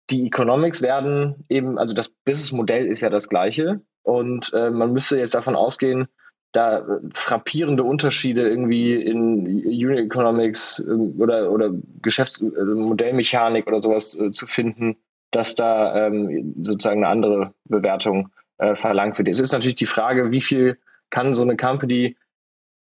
[0.09, 5.17] die Economics werden eben, also das Businessmodell ist ja das gleiche und äh, man müsste
[5.17, 6.07] jetzt davon ausgehen,
[6.53, 14.31] da äh, frappierende Unterschiede irgendwie in Unit Economics äh, oder, oder Geschäftsmodellmechanik oder sowas äh,
[14.31, 14.95] zu finden,
[15.31, 19.27] dass da ähm, sozusagen eine andere Bewertung äh, verlangt wird.
[19.27, 20.77] Es ist natürlich die Frage, wie viel
[21.09, 22.15] kann so eine Company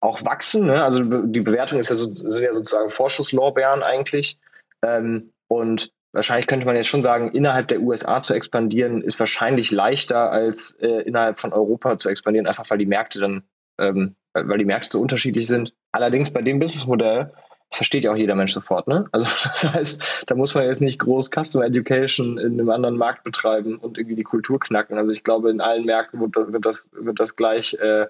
[0.01, 0.67] auch wachsen.
[0.67, 0.85] Ne?
[0.85, 4.39] Also die Bewertung ist ja, so, sind ja sozusagen Vorschusslorbeeren eigentlich.
[4.83, 9.71] Ähm, und wahrscheinlich könnte man jetzt schon sagen, innerhalb der USA zu expandieren, ist wahrscheinlich
[9.71, 13.43] leichter als äh, innerhalb von Europa zu expandieren, einfach weil die Märkte dann,
[13.79, 15.75] ähm, weil die Märkte so unterschiedlich sind.
[15.93, 17.33] Allerdings bei dem Businessmodell,
[17.71, 19.05] das versteht ja auch jeder Mensch sofort, ne?
[19.13, 23.23] Also das heißt, da muss man jetzt nicht groß Custom Education in einem anderen Markt
[23.23, 24.97] betreiben und irgendwie die Kultur knacken.
[24.97, 28.07] Also ich glaube, in allen Märkten wird das, wird das, wird das gleich äh,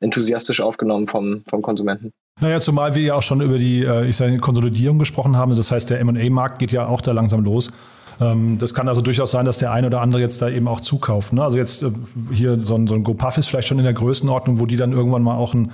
[0.00, 2.12] enthusiastisch aufgenommen vom, vom Konsumenten.
[2.40, 5.54] Naja, zumal wir ja auch schon über die, äh, ich sage, Konsolidierung gesprochen haben.
[5.56, 7.72] Das heißt, der M&A-Markt geht ja auch da langsam los.
[8.20, 10.80] Ähm, das kann also durchaus sein, dass der eine oder andere jetzt da eben auch
[10.80, 11.32] zukauft.
[11.32, 11.42] Ne?
[11.42, 11.90] Also jetzt äh,
[12.32, 15.36] hier so ein, GoPuff ist vielleicht schon in der Größenordnung, wo die dann irgendwann mal
[15.36, 15.72] auch ein,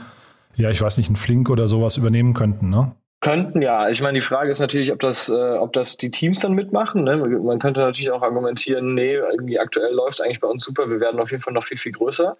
[0.56, 2.70] ja, ich weiß nicht, ein Flink oder sowas übernehmen könnten.
[2.70, 2.92] Ne?
[3.20, 3.88] Könnten ja.
[3.90, 7.04] Ich meine, die Frage ist natürlich, ob das, äh, ob das die Teams dann mitmachen.
[7.04, 7.16] Ne?
[7.16, 11.00] Man könnte natürlich auch argumentieren, nee, irgendwie aktuell läuft es eigentlich bei uns super, wir
[11.00, 12.36] werden auf jeden Fall noch viel, viel größer.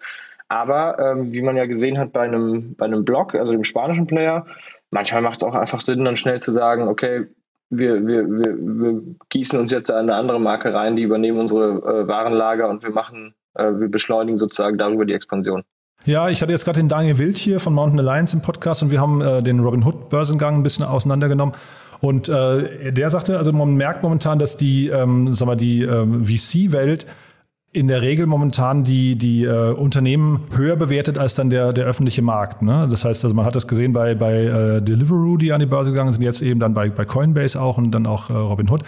[0.51, 4.05] Aber ähm, wie man ja gesehen hat bei einem, bei einem Blog, also dem spanischen
[4.05, 4.45] Player,
[4.89, 7.27] manchmal macht es auch einfach Sinn, dann schnell zu sagen, okay,
[7.69, 12.05] wir, wir, wir, wir gießen uns jetzt eine andere Marke rein, die übernehmen unsere äh,
[12.05, 15.63] Warenlager und wir machen, äh, wir beschleunigen sozusagen darüber die Expansion.
[16.03, 18.91] Ja, ich hatte jetzt gerade den Daniel Wild hier von Mountain Alliance im Podcast und
[18.91, 21.55] wir haben äh, den Robin Hood Börsengang ein bisschen auseinandergenommen.
[22.01, 26.25] Und äh, der sagte, also man merkt momentan, dass die, ähm, sag mal, die ähm,
[26.25, 27.05] VC-Welt
[27.73, 32.21] in der Regel momentan die, die äh, Unternehmen höher bewertet als dann der, der öffentliche
[32.21, 32.61] Markt.
[32.61, 32.87] Ne?
[32.89, 35.91] Das heißt, also man hat das gesehen bei, bei äh, Deliveroo, die an die Börse
[35.91, 38.83] gegangen sind, jetzt eben dann bei, bei Coinbase auch und dann auch äh, Robinhood.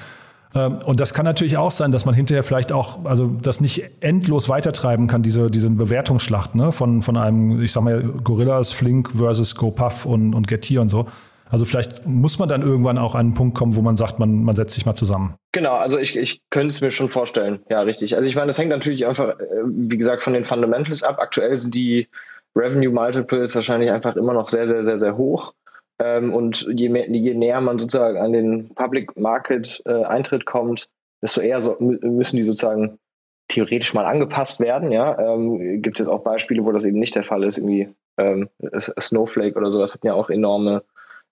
[0.54, 3.90] Ähm, und das kann natürlich auch sein, dass man hinterher vielleicht auch, also das nicht
[4.02, 6.74] endlos weitertreiben kann, diese, diese Bewertungsschlacht ne?
[6.74, 11.08] von, von einem, ich sag mal, Gorillas, Flink versus GoPuff und, und Getir und so.
[11.54, 14.44] Also vielleicht muss man dann irgendwann auch an einen Punkt kommen, wo man sagt, man,
[14.44, 15.36] man setzt sich mal zusammen.
[15.52, 17.60] Genau, also ich, ich könnte es mir schon vorstellen.
[17.70, 18.16] Ja, richtig.
[18.16, 21.20] Also ich meine, das hängt natürlich einfach, äh, wie gesagt, von den Fundamentals ab.
[21.20, 22.08] Aktuell sind die
[22.56, 25.54] Revenue Multiples wahrscheinlich einfach immer noch sehr, sehr, sehr, sehr hoch.
[26.00, 30.90] Ähm, und je, mehr, je näher man sozusagen an den Public Market äh, Eintritt kommt,
[31.22, 32.98] desto eher so, müssen die sozusagen
[33.48, 34.92] theoretisch mal angepasst werden.
[34.92, 37.60] Ja, ähm, gibt es auch Beispiele, wo das eben nicht der Fall ist.
[37.60, 40.82] Irgendwie ähm, Snowflake oder sowas hat ja auch enorme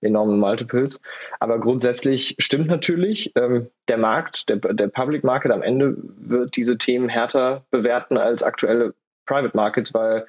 [0.01, 0.99] enormen Multiples.
[1.39, 6.77] Aber grundsätzlich stimmt natürlich, ähm, der Markt, der, der Public Market am Ende wird diese
[6.77, 8.93] Themen härter bewerten als aktuelle
[9.25, 10.25] Private Markets, weil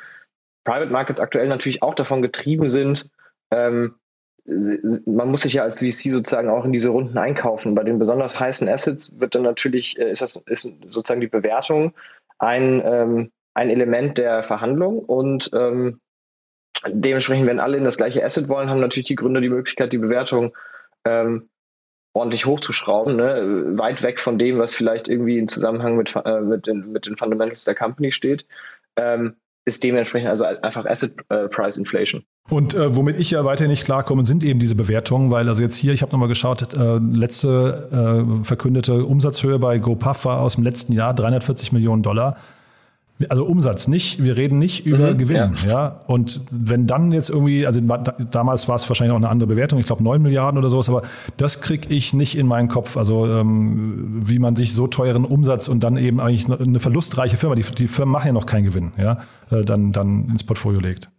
[0.64, 3.10] Private Markets aktuell natürlich auch davon getrieben sind,
[3.50, 3.94] ähm,
[4.44, 7.74] man muss sich ja als VC sozusagen auch in diese Runden einkaufen.
[7.74, 11.94] Bei den besonders heißen Assets wird dann natürlich, äh, ist das ist sozusagen die Bewertung
[12.38, 16.00] ein, ähm, ein Element der Verhandlung und ähm,
[16.88, 19.98] dementsprechend, wenn alle in das gleiche Asset wollen, haben natürlich die Gründer die Möglichkeit, die
[19.98, 20.54] Bewertung
[21.04, 21.48] ähm,
[22.14, 23.78] ordentlich hochzuschrauben, ne?
[23.78, 27.16] weit weg von dem, was vielleicht irgendwie in Zusammenhang mit, äh, mit, den, mit den
[27.16, 28.44] Fundamentals der Company steht,
[28.96, 32.24] ähm, ist dementsprechend also einfach Asset äh, Price Inflation.
[32.50, 35.76] Und äh, womit ich ja weiter nicht klarkomme, sind eben diese Bewertungen, weil also jetzt
[35.76, 40.64] hier, ich habe nochmal geschaut, äh, letzte äh, verkündete Umsatzhöhe bei GoPuff war aus dem
[40.64, 42.36] letzten Jahr 340 Millionen Dollar.
[43.28, 45.68] Also Umsatz nicht, wir reden nicht über mhm, Gewinn, ja.
[45.68, 46.00] ja.
[46.06, 47.80] Und wenn dann jetzt irgendwie, also
[48.30, 51.02] damals war es wahrscheinlich auch eine andere Bewertung, ich glaube 9 Milliarden oder sowas, aber
[51.36, 52.96] das kriege ich nicht in meinen Kopf.
[52.96, 57.54] Also ähm, wie man sich so teuren Umsatz und dann eben eigentlich eine verlustreiche Firma,
[57.54, 59.18] die, die Firmen machen ja noch keinen Gewinn, ja,
[59.50, 61.10] äh, dann, dann ins Portfolio legt.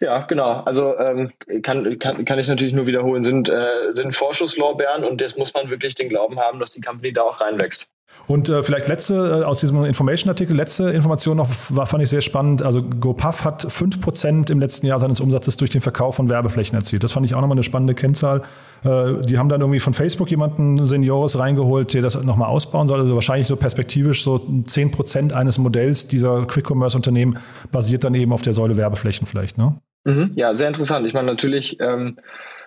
[0.00, 0.60] Ja, genau.
[0.64, 5.38] Also ähm, kann, kann, kann ich natürlich nur wiederholen, sind, äh, sind Vorschusslorbeeren und jetzt
[5.38, 7.88] muss man wirklich den Glauben haben, dass die Company da auch reinwächst.
[8.28, 12.22] Und äh, vielleicht letzte, äh, aus diesem Information-Artikel, letzte Information noch, war, fand ich sehr
[12.22, 12.62] spannend.
[12.62, 17.04] Also GoPuff hat 5% im letzten Jahr seines Umsatzes durch den Verkauf von Werbeflächen erzielt.
[17.04, 18.42] Das fand ich auch nochmal eine spannende Kennzahl.
[18.84, 23.00] Äh, die haben dann irgendwie von Facebook jemanden Seniores reingeholt, der das nochmal ausbauen soll.
[23.00, 27.38] Also wahrscheinlich so perspektivisch so 10% eines Modells dieser Quick-Commerce-Unternehmen
[27.70, 29.78] basiert dann eben auf der Säule Werbeflächen vielleicht, ne?
[30.04, 31.04] Mhm, ja, sehr interessant.
[31.06, 32.16] Ich meine, natürlich, ähm,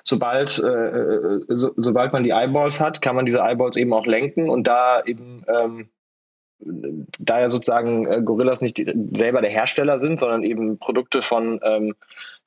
[0.10, 4.50] sobald, äh, so, sobald man die Eyeballs hat, kann man diese Eyeballs eben auch lenken
[4.50, 5.90] und da eben, ähm,
[7.20, 11.60] da ja sozusagen äh, Gorillas nicht die, selber der Hersteller sind, sondern eben Produkte von,
[11.64, 11.96] ähm,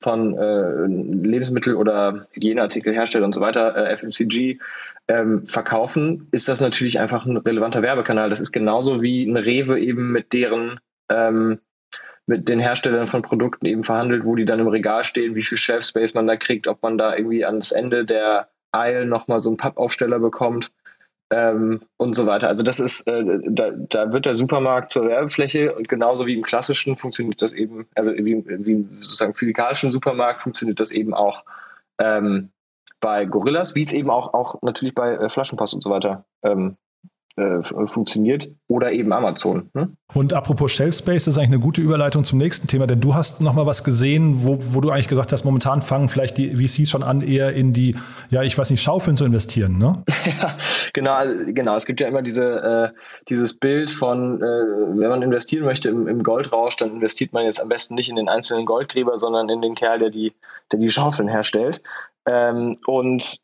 [0.01, 0.87] von äh,
[1.27, 4.59] Lebensmittel- oder Hygieneartikelhersteller und so weiter, äh, FMCG,
[5.09, 8.29] ähm, verkaufen, ist das natürlich einfach ein relevanter Werbekanal.
[8.29, 11.61] Das ist genauso wie eine Rewe eben mit deren ähm,
[12.27, 15.59] mit den Herstellern von Produkten eben verhandelt, wo die dann im Regal stehen, wie viel
[15.59, 19.51] Shelf Space man da kriegt, ob man da irgendwie ans Ende der Aisle nochmal so
[19.51, 20.71] einen Pappaufsteller bekommt
[21.31, 22.49] ähm, und so weiter.
[22.49, 26.43] Also das ist, äh, da, da wird der Supermarkt zur Werbefläche und genauso wie im
[26.43, 31.45] klassischen funktioniert das eben, also wie, wie im sozusagen physikalischen Supermarkt funktioniert das eben auch
[31.99, 32.51] ähm,
[33.01, 36.77] bei Gorillas, wie es eben auch, auch natürlich bei äh, Flaschenpost und so weiter ähm,
[37.37, 39.71] äh, funktioniert oder eben Amazon.
[39.73, 39.91] Ne?
[40.13, 43.15] Und apropos Shelf Space, das ist eigentlich eine gute Überleitung zum nächsten Thema, denn du
[43.15, 46.57] hast noch mal was gesehen, wo, wo du eigentlich gesagt hast, momentan fangen vielleicht die
[46.57, 47.97] VCs schon an, eher in die,
[48.31, 49.95] ja, ich weiß nicht, Schaufeln zu investieren, ne?
[50.41, 50.57] ja,
[50.93, 51.77] genau, also, genau.
[51.77, 56.07] Es gibt ja immer diese, äh, dieses Bild von, äh, wenn man investieren möchte im,
[56.09, 59.63] im, Goldrausch, dann investiert man jetzt am besten nicht in den einzelnen Goldgräber, sondern in
[59.63, 60.33] den Kerl, der die,
[60.71, 61.83] der die Schaufeln herstellt.
[62.27, 63.41] Ähm, und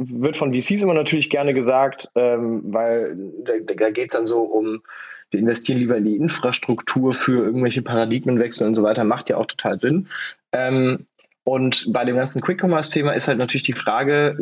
[0.00, 4.40] wird von VCs immer natürlich gerne gesagt, ähm, weil da, da geht es dann so
[4.40, 4.82] um,
[5.30, 9.46] wir investieren lieber in die Infrastruktur für irgendwelche Paradigmenwechsel und so weiter, macht ja auch
[9.46, 10.08] total Sinn.
[10.52, 11.06] Ähm,
[11.44, 14.38] und bei dem ganzen Quick-Commerce-Thema ist halt natürlich die Frage,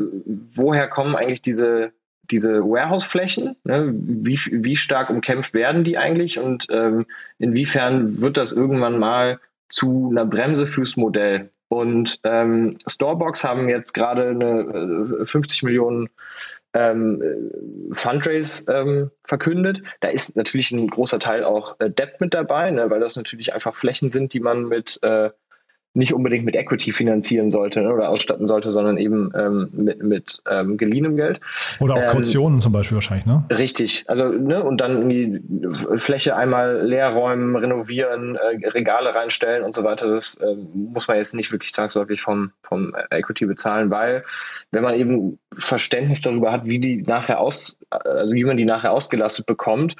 [0.54, 1.92] woher kommen eigentlich diese,
[2.30, 3.56] diese Warehouse-Flächen?
[3.64, 3.92] Ne?
[3.92, 7.06] Wie, wie stark umkämpft werden die eigentlich und ähm,
[7.38, 11.50] inwiefern wird das irgendwann mal zu einer Bremse fürs Modell?
[11.68, 16.08] Und ähm, Storebox haben jetzt gerade eine äh, 50 Millionen
[16.74, 17.22] ähm,
[17.92, 19.82] Fundraise ähm, verkündet.
[20.00, 23.54] Da ist natürlich ein großer Teil auch äh, Debt mit dabei, ne, weil das natürlich
[23.54, 25.30] einfach Flächen sind, die man mit äh,
[25.94, 30.38] nicht unbedingt mit Equity finanzieren sollte ne, oder ausstatten sollte, sondern eben ähm, mit, mit
[30.48, 31.40] ähm, geliehenem Geld.
[31.80, 33.44] Oder auch ähm, Kautionen zum Beispiel wahrscheinlich, ne?
[33.50, 34.04] Richtig.
[34.06, 35.40] Also, ne, und dann die
[35.96, 40.08] Fläche einmal leer räumen, renovieren, äh, Regale reinstellen und so weiter.
[40.08, 44.24] Das äh, muss man jetzt nicht wirklich zwangsläufig vom, vom Equity bezahlen, weil
[44.70, 48.92] wenn man eben Verständnis darüber hat, wie die nachher aus, also wie man die nachher
[48.92, 49.96] ausgelastet bekommt,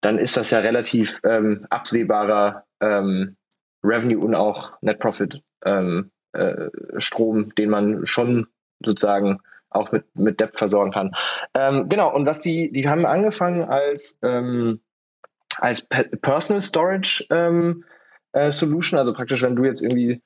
[0.00, 3.36] dann ist das ja relativ ähm, absehbarer ähm,
[3.82, 6.68] Revenue und auch Net Profit ähm, äh,
[6.98, 8.46] Strom, den man schon
[8.84, 9.40] sozusagen
[9.70, 11.14] auch mit, mit Debt versorgen kann.
[11.54, 14.80] Ähm, genau, und was die, die haben angefangen als, ähm,
[15.58, 17.84] als Personal Storage ähm,
[18.32, 20.22] äh, Solution, also praktisch, wenn du jetzt irgendwie ein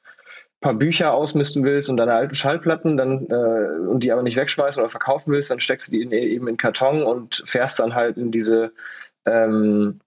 [0.61, 4.81] paar Bücher ausmisten willst und deine alten Schallplatten dann äh, und die aber nicht wegschmeißen
[4.81, 8.16] oder verkaufen willst, dann steckst du die in, eben in Karton und fährst dann halt
[8.16, 8.73] in diese
[9.27, 10.01] ähm,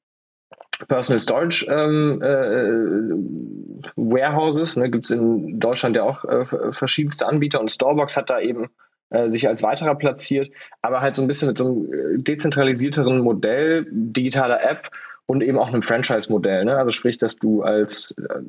[0.87, 4.75] Personal Storage ähm, äh, Warehouses.
[4.77, 8.69] Ne, Gibt es in Deutschland ja auch äh, verschiedenste Anbieter und Storebox hat da eben
[9.09, 13.19] äh, sich als weiterer platziert, aber halt so ein bisschen mit so einem äh, dezentralisierteren
[13.19, 14.91] Modell, digitaler App
[15.25, 16.65] und eben auch einem Franchise-Modell.
[16.65, 16.77] Ne?
[16.77, 18.41] Also sprich, dass du als äh,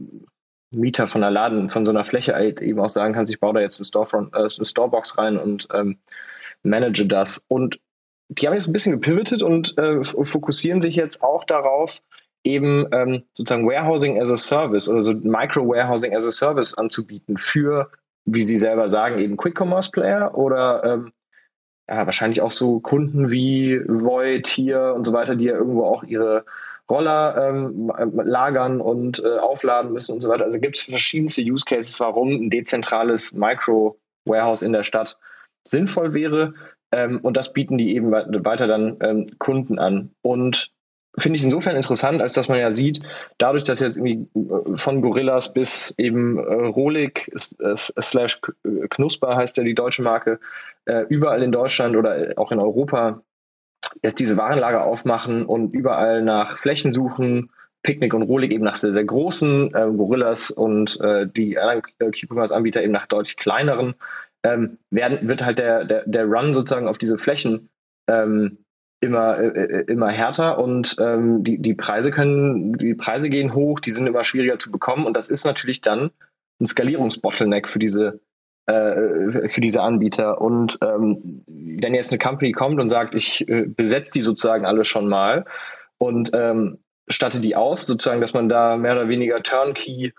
[0.74, 3.54] Mieter von einer Laden, von so einer Fläche halt eben auch sagen kannst, ich baue
[3.54, 5.98] da jetzt eine, Storefront, äh, eine Storebox rein und ähm,
[6.62, 7.42] manage das.
[7.48, 7.80] Und
[8.30, 12.00] die haben jetzt ein bisschen gepivotet und äh, fokussieren sich jetzt auch darauf,
[12.44, 17.90] eben ähm, sozusagen Warehousing as a Service oder so Micro-Warehousing as a Service anzubieten für,
[18.24, 21.12] wie Sie selber sagen, eben Quick-Commerce-Player oder ähm,
[21.90, 26.04] ja, wahrscheinlich auch so Kunden wie Void hier und so weiter, die ja irgendwo auch
[26.04, 26.44] ihre
[26.88, 27.92] Roller ähm,
[28.24, 30.44] lagern und äh, aufladen müssen und so weiter.
[30.44, 35.18] Also gibt es verschiedenste Use Cases, warum ein dezentrales Micro-Warehouse in der Stadt
[35.66, 36.54] sinnvoll wäre.
[36.92, 40.10] Ähm, und das bieten die eben weiter dann ähm, Kunden an.
[40.22, 40.72] Und
[41.18, 43.00] finde ich insofern interessant, als dass man ja sieht,
[43.38, 48.40] dadurch, dass jetzt irgendwie äh, von Gorillas bis eben äh, Rolik äh, slash
[48.90, 50.38] Knusper heißt ja die deutsche Marke,
[50.86, 53.22] äh, überall in Deutschland oder auch in Europa
[54.02, 57.50] jetzt diese Warenlager aufmachen und überall nach Flächen suchen,
[57.82, 62.82] Picknick und Rolik eben nach sehr, sehr großen, äh, Gorillas und äh, die anderen Q-Commerce-Anbieter
[62.82, 63.94] eben nach deutlich kleineren,
[64.42, 67.68] ähm, werden, wird halt der, der, der Run sozusagen auf diese Flächen
[68.08, 68.58] ähm,
[69.00, 73.80] immer, äh, äh, immer härter und ähm, die, die Preise können, die Preise gehen hoch,
[73.80, 76.10] die sind immer schwieriger zu bekommen und das ist natürlich dann
[76.60, 78.20] ein Skalierungsbottleneck für diese
[78.66, 80.40] äh, für diese Anbieter.
[80.40, 84.84] Und ähm, wenn jetzt eine Company kommt und sagt, ich äh, besetze die sozusagen alle
[84.84, 85.44] schon mal
[85.98, 86.78] und ähm,
[87.08, 90.12] statte die aus, sozusagen, dass man da mehr oder weniger Turnkey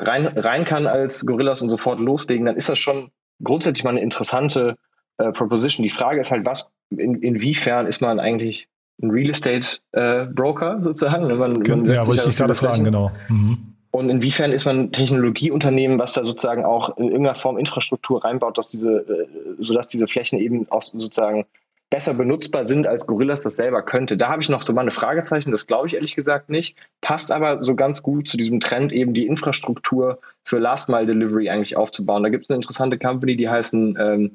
[0.00, 3.10] rein, rein kann als Gorillas und sofort loslegen, dann ist das schon
[3.42, 4.76] grundsätzlich mal eine interessante
[5.18, 5.82] äh, Proposition.
[5.82, 8.68] Die Frage ist halt, was, in, inwiefern ist man eigentlich
[9.02, 11.26] ein Real Estate äh, Broker sozusagen?
[11.26, 13.12] Man, man ja, wollte ich gerade fragen, genau.
[13.28, 13.74] Mhm.
[13.90, 18.58] Und inwiefern ist man ein Technologieunternehmen, was da sozusagen auch in irgendeiner Form Infrastruktur reinbaut,
[18.58, 19.26] dass diese, äh,
[19.58, 21.46] sodass diese Flächen eben auch sozusagen
[21.90, 24.16] besser benutzbar sind, als Gorillas das selber könnte.
[24.16, 26.76] Da habe ich noch so mal eine Fragezeichen, das glaube ich ehrlich gesagt nicht.
[27.00, 31.48] Passt aber so ganz gut zu diesem Trend, eben die Infrastruktur für Last Mile Delivery
[31.48, 32.22] eigentlich aufzubauen.
[32.22, 34.34] Da gibt es eine interessante Company, die heißen ähm,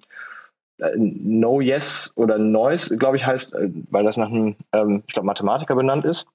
[0.78, 5.14] äh, No Yes oder Noise, glaube ich, heißt, äh, weil das nach einem, ähm, ich
[5.14, 6.26] glaube, Mathematiker benannt ist.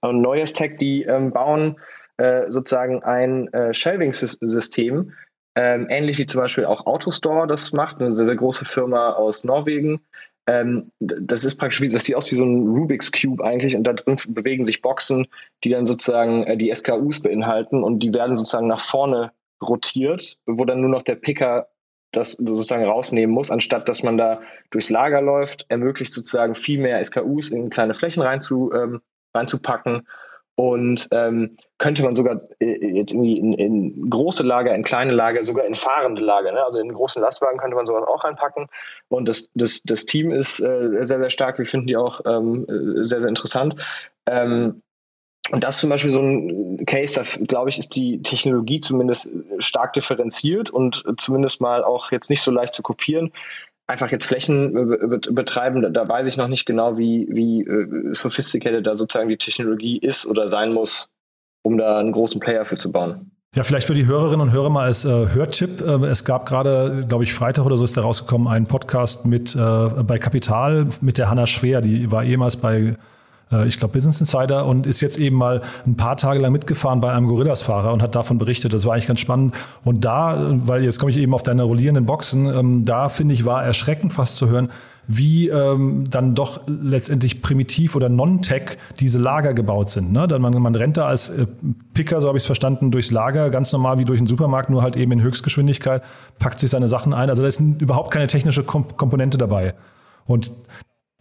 [0.00, 1.76] Und Noise Tech, die ähm, bauen
[2.18, 5.12] äh, sozusagen ein äh, Shelving-System,
[5.54, 9.44] ähm, ähnlich wie zum Beispiel auch Autostore das macht, eine sehr, sehr große Firma aus
[9.44, 10.00] Norwegen.
[10.46, 13.84] Ähm, das ist praktisch wie, das sieht aus wie so ein Rubik's Cube eigentlich und
[13.84, 15.28] da drin bewegen sich Boxen,
[15.62, 19.32] die dann sozusagen äh, die SKUs beinhalten und die werden sozusagen nach vorne
[19.62, 21.68] rotiert, wo dann nur noch der Picker
[22.12, 24.40] das sozusagen rausnehmen muss, anstatt dass man da
[24.70, 29.00] durchs Lager läuft, ermöglicht sozusagen viel mehr SKUs in kleine Flächen rein zu, ähm,
[29.34, 30.06] reinzupacken
[30.62, 35.42] und ähm, könnte man sogar äh, jetzt irgendwie in, in, große Lager, in kleine Lager,
[35.42, 36.64] sogar in fahrende Lager, ne?
[36.64, 38.68] also in großen Lastwagen könnte man sowas auch reinpacken.
[39.08, 41.58] Und das, das, das Team ist äh, sehr, sehr stark.
[41.58, 43.74] Wir finden die auch ähm, äh, sehr, sehr interessant.
[44.26, 44.82] Ähm,
[45.50, 49.30] und das ist zum Beispiel so ein Case, da glaube ich, ist die Technologie zumindest
[49.58, 53.32] stark differenziert und zumindest mal auch jetzt nicht so leicht zu kopieren
[53.92, 54.72] einfach jetzt Flächen
[55.30, 59.36] betreiben, da, da, weiß ich noch nicht genau, wie, wie äh, sophisticated da sozusagen die
[59.36, 61.08] Technologie ist oder sein muss,
[61.62, 63.30] um da einen großen Player für zu bauen.
[63.54, 65.82] Ja, vielleicht für die Hörerinnen und Hörer mal als äh, Hörtipp.
[65.82, 69.54] Äh, es gab gerade, glaube ich, Freitag oder so ist da rausgekommen, einen Podcast mit
[69.54, 72.96] äh, bei Kapital mit der Hanna Schwer, die war ehemals bei
[73.52, 77.00] äh, ich glaube, Business Insider und ist jetzt eben mal ein paar Tage lang mitgefahren
[77.00, 78.72] bei einem Gorillas-Fahrer und hat davon berichtet.
[78.72, 79.54] Das war eigentlich ganz spannend.
[79.84, 83.44] Und da, weil jetzt komme ich eben auf deine rollierenden Boxen, ähm, da finde ich,
[83.44, 84.70] war erschreckend fast zu hören,
[85.06, 90.12] wie ähm, dann doch letztendlich primitiv oder non-tech diese Lager gebaut sind.
[90.12, 90.28] Ne?
[90.28, 91.46] Dann man, man rennt da als äh,
[91.92, 94.82] Picker, so habe ich es verstanden, durchs Lager, ganz normal wie durch einen Supermarkt, nur
[94.82, 96.02] halt eben in Höchstgeschwindigkeit,
[96.38, 97.30] packt sich seine Sachen ein.
[97.30, 99.74] Also da ist überhaupt keine technische Komponente dabei.
[100.24, 100.52] Und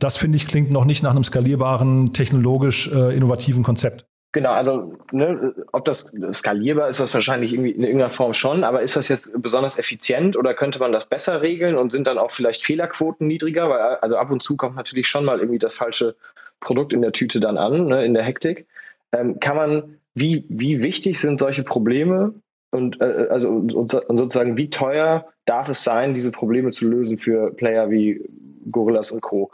[0.04, 4.06] das finde ich klingt noch nicht nach einem skalierbaren, technologisch äh, innovativen Konzept.
[4.34, 8.82] Genau, also ne, ob das skalierbar ist, das wahrscheinlich irgendwie in irgendeiner Form schon, aber
[8.82, 12.32] ist das jetzt besonders effizient oder könnte man das besser regeln und sind dann auch
[12.32, 13.70] vielleicht Fehlerquoten niedriger?
[13.70, 16.16] Weil also ab und zu kommt natürlich schon mal irgendwie das falsche
[16.62, 18.68] Produkt in der Tüte dann an, ne, in der Hektik.
[19.12, 22.34] Ähm, kann man, wie, wie wichtig sind solche Probleme
[22.72, 27.18] und äh, also und, und sozusagen wie teuer darf es sein, diese Probleme zu lösen
[27.18, 28.24] für Player wie
[28.72, 29.52] Gorillas und Co.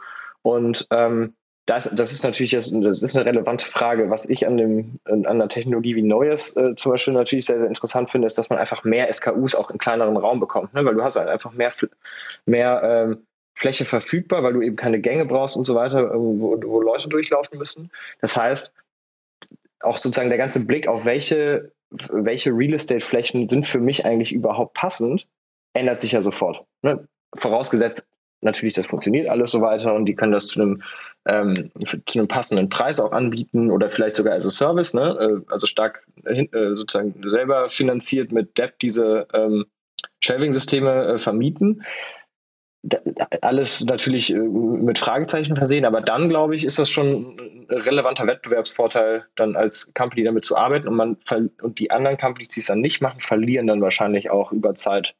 [0.48, 1.34] Und ähm,
[1.66, 4.08] das, das ist natürlich das, ist eine relevante Frage.
[4.08, 7.66] Was ich an, dem, an einer Technologie wie Neues äh, zum Beispiel natürlich sehr, sehr
[7.66, 10.86] interessant finde, ist, dass man einfach mehr SKUs auch in kleineren Raum bekommt, ne?
[10.86, 11.70] weil du hast halt einfach mehr,
[12.46, 16.80] mehr ähm, Fläche verfügbar, weil du eben keine Gänge brauchst und so weiter, wo, wo
[16.80, 17.90] Leute durchlaufen müssen.
[18.22, 18.72] Das heißt,
[19.80, 24.72] auch sozusagen der ganze Blick auf welche, welche Real Estate-Flächen sind für mich eigentlich überhaupt
[24.72, 25.28] passend,
[25.74, 26.64] ändert sich ja sofort.
[26.80, 27.06] Ne?
[27.34, 28.06] Vorausgesetzt,
[28.40, 30.82] natürlich, das funktioniert alles so weiter und die können das zu einem,
[31.26, 31.70] ähm,
[32.06, 35.16] zu einem passenden Preis auch anbieten oder vielleicht sogar als a Service, ne?
[35.20, 39.66] Äh, also stark äh, sozusagen selber finanziert mit Depp diese ähm,
[40.20, 41.82] Shelving-Systeme äh, vermieten.
[42.82, 42.98] Da,
[43.42, 48.26] alles natürlich äh, mit Fragezeichen versehen, aber dann, glaube ich, ist das schon ein relevanter
[48.26, 51.16] Wettbewerbsvorteil, dann als Company damit zu arbeiten und man
[51.62, 55.14] und die anderen Companies, die es dann nicht machen, verlieren dann wahrscheinlich auch über Zeit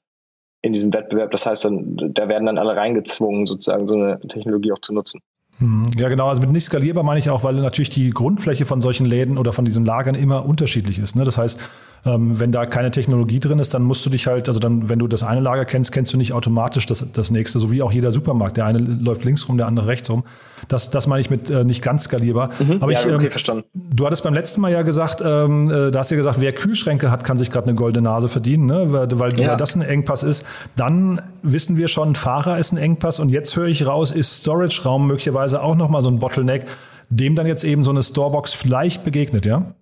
[0.63, 1.31] in diesem Wettbewerb.
[1.31, 5.21] Das heißt, dann, da werden dann alle reingezwungen, sozusagen so eine Technologie auch zu nutzen.
[5.59, 5.87] Mhm.
[5.97, 6.29] Ja, genau.
[6.29, 9.53] Also mit nicht skalierbar meine ich auch, weil natürlich die Grundfläche von solchen Läden oder
[9.53, 11.17] von diesen Lagern immer unterschiedlich ist.
[11.17, 11.25] Ne?
[11.25, 11.61] Das heißt,
[12.05, 15.09] wenn da keine Technologie drin ist, dann musst du dich halt, also dann, wenn du
[15.09, 18.13] das eine Lager kennst, kennst du nicht automatisch das, das nächste, so wie auch jeder
[18.13, 18.57] Supermarkt.
[18.57, 20.25] Der eine läuft links rum, der andere rechts rum.
[20.69, 22.51] Das, das meine ich mit äh, nicht ganz skalierbar.
[22.59, 22.79] Mhm.
[22.81, 23.65] Aber ja, ich, ähm, okay, verstanden.
[23.75, 26.53] Du hattest beim letzten Mal ja gesagt, ähm, äh, da hast du ja gesagt, wer
[26.53, 28.87] Kühlschränke hat, kann sich gerade eine goldene Nase verdienen, ne?
[28.93, 29.51] weil, weil, ja.
[29.51, 30.45] weil das ein Engpass ist.
[30.77, 35.07] Dann wissen wir schon, Fahrer ist ein Engpass und jetzt höre ich raus, ist Storage-Raum
[35.07, 36.67] möglicherweise auch nochmal so ein Bottleneck,
[37.11, 39.75] dem dann jetzt eben so eine Storebox vielleicht begegnet, ja?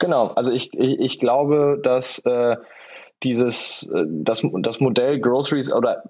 [0.00, 2.56] Genau, also ich, ich, ich glaube, dass äh,
[3.22, 6.02] dieses, äh, das, das Modell Groceries oder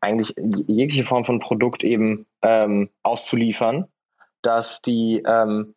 [0.00, 3.86] eigentlich jegliche Form von Produkt eben ähm, auszuliefern,
[4.42, 5.74] dass die, ähm,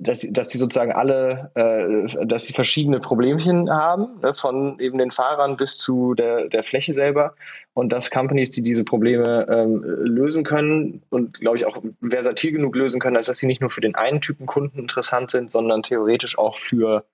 [0.00, 5.10] dass, dass die sozusagen alle, äh, dass sie verschiedene Problemchen haben, ne, von eben den
[5.10, 7.34] Fahrern bis zu der, der Fläche selber
[7.74, 12.74] und dass Companies, die diese Probleme ähm, lösen können und glaube ich auch versatil genug
[12.76, 15.82] lösen können, als dass sie nicht nur für den einen Typen Kunden interessant sind, sondern
[15.82, 17.04] theoretisch auch für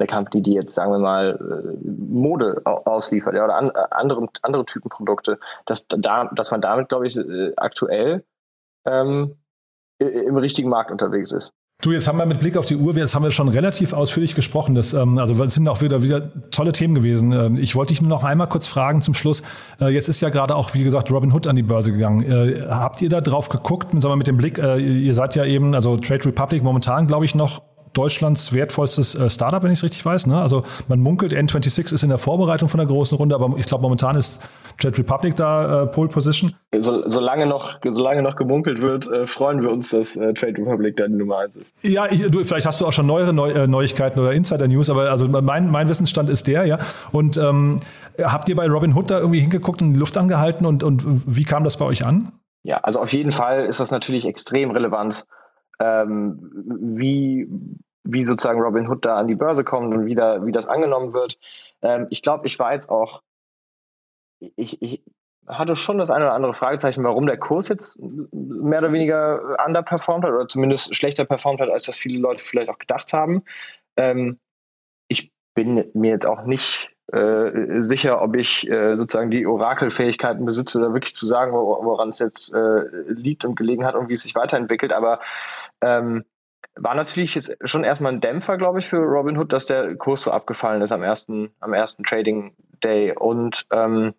[0.00, 4.64] eine Company, die jetzt, sagen wir mal, äh, Mode ausliefert ja, oder an, andere, andere
[4.64, 8.24] Typen Produkte, dass, da, dass man damit, glaube ich, äh, aktuell
[8.84, 9.36] ähm,
[9.98, 11.52] im richtigen Markt unterwegs ist.
[11.80, 14.34] Du, jetzt haben wir mit Blick auf die Uhr, jetzt haben wir schon relativ ausführlich
[14.34, 14.74] gesprochen.
[14.74, 17.32] Das, ähm, also es sind auch wieder, wieder tolle Themen gewesen.
[17.32, 19.42] Ähm, ich wollte dich nur noch einmal kurz fragen zum Schluss.
[19.80, 22.20] Äh, jetzt ist ja gerade auch, wie gesagt, Robin Hood an die Börse gegangen.
[22.22, 25.46] Äh, habt ihr da drauf geguckt, sagen wir, mit dem Blick, äh, ihr seid ja
[25.46, 27.62] eben, also Trade Republic momentan, glaube ich, noch
[27.92, 30.26] Deutschlands wertvollstes äh, Startup, wenn ich es richtig weiß.
[30.26, 30.40] Ne?
[30.40, 33.82] Also man munkelt, N26 ist in der Vorbereitung von der großen Runde, aber ich glaube
[33.82, 34.40] momentan ist
[34.78, 36.54] Trade Republic da äh, Pole Position.
[36.78, 40.96] So, solange, noch, solange noch gemunkelt wird, äh, freuen wir uns, dass äh, Trade Republic
[40.96, 41.74] da die Nummer eins ist.
[41.82, 45.10] Ja, ich, du, vielleicht hast du auch schon neuere Neu äh, Neuigkeiten oder Insider-News, aber
[45.10, 46.78] also mein, mein Wissensstand ist der, ja.
[47.12, 47.80] Und ähm,
[48.22, 51.44] habt ihr bei Robin Hood da irgendwie hingeguckt und die Luft angehalten und, und wie
[51.44, 52.32] kam das bei euch an?
[52.62, 55.24] Ja, also auf jeden Fall ist das natürlich extrem relevant
[55.80, 56.38] ähm,
[56.80, 57.48] wie,
[58.04, 61.12] wie sozusagen Robin Hood da an die Börse kommt und wie, da, wie das angenommen
[61.12, 61.38] wird.
[61.82, 63.22] Ähm, ich glaube, ich war jetzt auch,
[64.56, 65.02] ich, ich
[65.46, 70.24] hatte schon das eine oder andere Fragezeichen, warum der Kurs jetzt mehr oder weniger underperformed
[70.24, 73.42] hat oder zumindest schlechter performt hat, als das viele Leute vielleicht auch gedacht haben.
[73.96, 74.38] Ähm,
[75.08, 80.80] ich bin mir jetzt auch nicht äh, sicher, ob ich äh, sozusagen die Orakelfähigkeiten besitze,
[80.80, 84.22] da wirklich zu sagen, woran es jetzt äh, liegt und gelegen hat und wie es
[84.22, 84.92] sich weiterentwickelt.
[84.92, 85.20] Aber
[85.80, 86.24] ähm,
[86.76, 90.30] war natürlich jetzt schon erstmal ein Dämpfer, glaube ich, für Robinhood, dass der Kurs so
[90.30, 93.14] abgefallen ist am ersten, am ersten Trading Day.
[93.16, 94.14] Und ähm,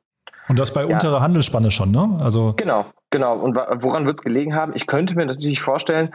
[0.47, 0.87] und das bei ja.
[0.87, 2.19] unterer Handelsspanne schon, ne?
[2.21, 3.37] Also genau, genau.
[3.37, 4.73] Und woran wird es gelegen haben?
[4.75, 6.13] Ich könnte mir natürlich vorstellen,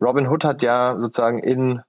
[0.00, 1.82] Robinhood hat ja sozusagen in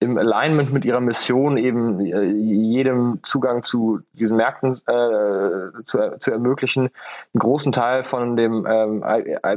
[0.00, 6.30] im Alignment mit ihrer Mission eben äh, jedem Zugang zu diesen Märkten äh, zu, zu
[6.30, 9.04] ermöglichen, einen großen Teil von dem ähm,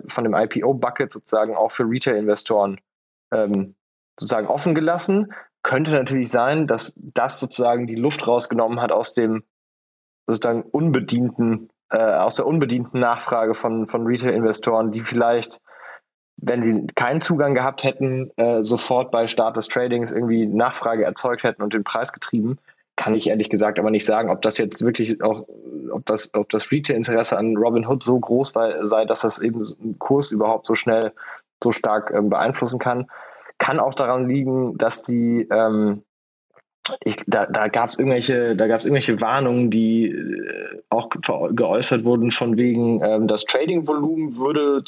[0.07, 2.79] von dem IPO-Bucket sozusagen auch für Retail-Investoren
[3.31, 3.75] ähm,
[4.19, 5.33] sozusagen offen gelassen.
[5.63, 9.43] Könnte natürlich sein, dass das sozusagen die Luft rausgenommen hat aus dem
[10.27, 15.61] sozusagen unbedienten, äh, aus der unbedienten Nachfrage von, von Retail-Investoren, die vielleicht
[16.45, 21.43] wenn sie keinen Zugang gehabt hätten, äh, sofort bei Start des Tradings irgendwie Nachfrage erzeugt
[21.43, 22.57] hätten und den Preis getrieben,
[22.95, 25.47] kann ich ehrlich gesagt aber nicht sagen, ob das jetzt wirklich auch,
[25.91, 29.97] ob das, ob das Retail-Interesse an Robinhood so groß war, sei, dass das eben einen
[29.99, 31.11] Kurs überhaupt so schnell,
[31.63, 33.07] so stark ähm, beeinflussen kann.
[33.57, 36.03] Kann auch daran liegen, dass die ähm,
[37.03, 42.03] ich, da, da gab es irgendwelche, da gab es irgendwelche Warnungen, die äh, auch geäußert
[42.03, 44.83] wurden, von wegen ähm, das Trading-Volumen würde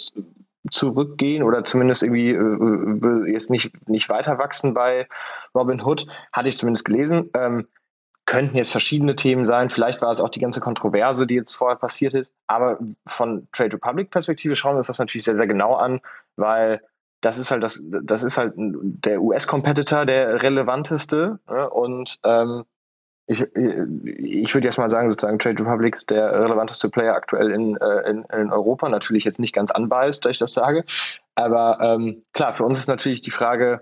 [0.72, 5.07] zurückgehen oder zumindest irgendwie äh, jetzt nicht, nicht weiter wachsen bei
[5.53, 7.30] Robin Hood, hatte ich zumindest gelesen.
[7.34, 7.68] Ähm,
[8.26, 9.70] könnten jetzt verschiedene Themen sein.
[9.70, 12.32] Vielleicht war es auch die ganze Kontroverse, die jetzt vorher passiert ist.
[12.47, 16.01] Aber von Trade Republic Perspektive schauen wir uns das natürlich sehr, sehr genau an,
[16.36, 16.82] weil
[17.22, 21.39] das ist halt das, das ist halt der US-Competitor, der relevanteste.
[21.47, 21.70] Ne?
[21.70, 22.66] Und ähm,
[23.28, 27.76] ich, ich würde jetzt mal sagen, sozusagen Trade Republic ist der relevanteste Player aktuell in,
[27.78, 28.88] äh, in, in Europa.
[28.88, 30.84] Natürlich jetzt nicht ganz unbiased, da ich das sage.
[31.34, 33.82] Aber ähm, klar, für uns ist natürlich die Frage,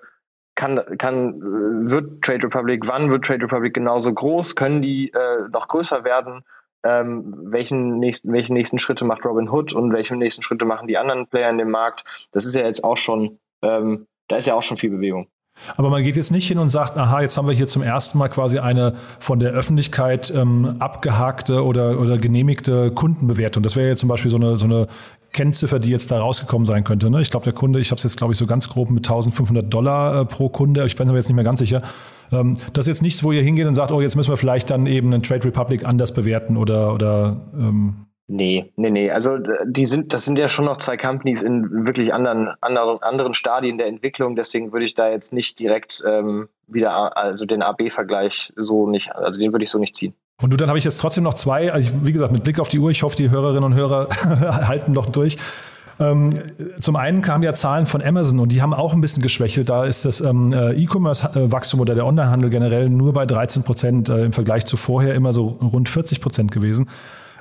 [0.56, 1.42] kann, kann,
[1.90, 4.56] wird Trade Republic, wann wird Trade Republic genauso groß?
[4.56, 6.44] Können die äh, noch größer werden?
[6.86, 10.98] Ähm, welchen nächsten, welche nächsten Schritte macht Robin Hood und welche nächsten Schritte machen die
[10.98, 12.28] anderen Player in dem Markt?
[12.32, 15.28] Das ist ja jetzt auch schon, ähm, da ist ja auch schon viel Bewegung.
[15.78, 18.18] Aber man geht jetzt nicht hin und sagt, aha, jetzt haben wir hier zum ersten
[18.18, 23.64] Mal quasi eine von der Öffentlichkeit ähm, abgehakte oder, oder genehmigte Kundenbewertung.
[23.64, 24.88] Das wäre jetzt zum Beispiel so eine, so eine
[25.32, 27.10] Kennziffer, die jetzt da rausgekommen sein könnte.
[27.10, 27.22] Ne?
[27.22, 29.74] Ich glaube, der Kunde, ich habe es jetzt, glaube ich, so ganz grob mit 1500
[29.74, 30.86] Dollar äh, pro Kunde.
[30.86, 31.82] Ich bin aber jetzt nicht mehr ganz sicher.
[32.32, 34.70] Ähm, das ist jetzt nichts, wo ihr hingeht und sagt, oh, jetzt müssen wir vielleicht
[34.70, 39.12] dann eben einen Trade Republic anders bewerten oder, oder ähm Nee, nee, nee.
[39.12, 43.34] Also die sind, das sind ja schon noch zwei Companies in wirklich anderen, anderen, anderen
[43.34, 44.36] Stadien der Entwicklung.
[44.36, 49.40] Deswegen würde ich da jetzt nicht direkt ähm, wieder, also den AB-Vergleich so nicht, also
[49.40, 50.14] den würde ich so nicht ziehen.
[50.42, 52.60] Und du, dann habe ich jetzt trotzdem noch zwei, also ich, wie gesagt, mit Blick
[52.60, 54.08] auf die Uhr, ich hoffe, die Hörerinnen und Hörer
[54.68, 55.38] halten noch durch.
[56.00, 56.34] Ähm,
[56.80, 59.70] zum einen kamen ja Zahlen von Amazon und die haben auch ein bisschen geschwächelt.
[59.70, 64.22] Da ist das ähm, äh, E-Commerce-Wachstum oder der Onlinehandel generell nur bei 13 Prozent äh,
[64.22, 66.90] im Vergleich zu vorher immer so rund 40 Prozent gewesen.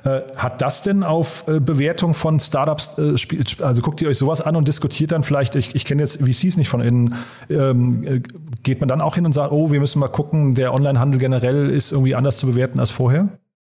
[0.03, 4.41] Äh, hat das denn auf äh, Bewertung von Startups, äh, also guckt ihr euch sowas
[4.41, 7.15] an und diskutiert dann vielleicht, ich, ich kenne jetzt VCs nicht von innen,
[7.49, 8.23] ähm,
[8.63, 11.69] geht man dann auch hin und sagt, oh, wir müssen mal gucken, der Onlinehandel generell
[11.69, 13.29] ist irgendwie anders zu bewerten als vorher?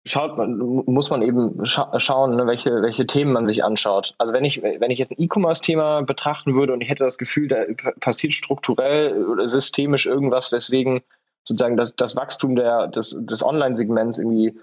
[0.06, 4.14] schaut man, muss man eben scha schauen, ne, welche, welche Themen man sich anschaut.
[4.18, 7.48] Also wenn ich, wenn ich jetzt ein E-Commerce-Thema betrachten würde und ich hätte das Gefühl,
[7.48, 7.64] da
[8.00, 11.02] passiert strukturell oder systemisch irgendwas, weswegen
[11.44, 14.58] sozusagen das, das Wachstum der, des, des Online-Segments irgendwie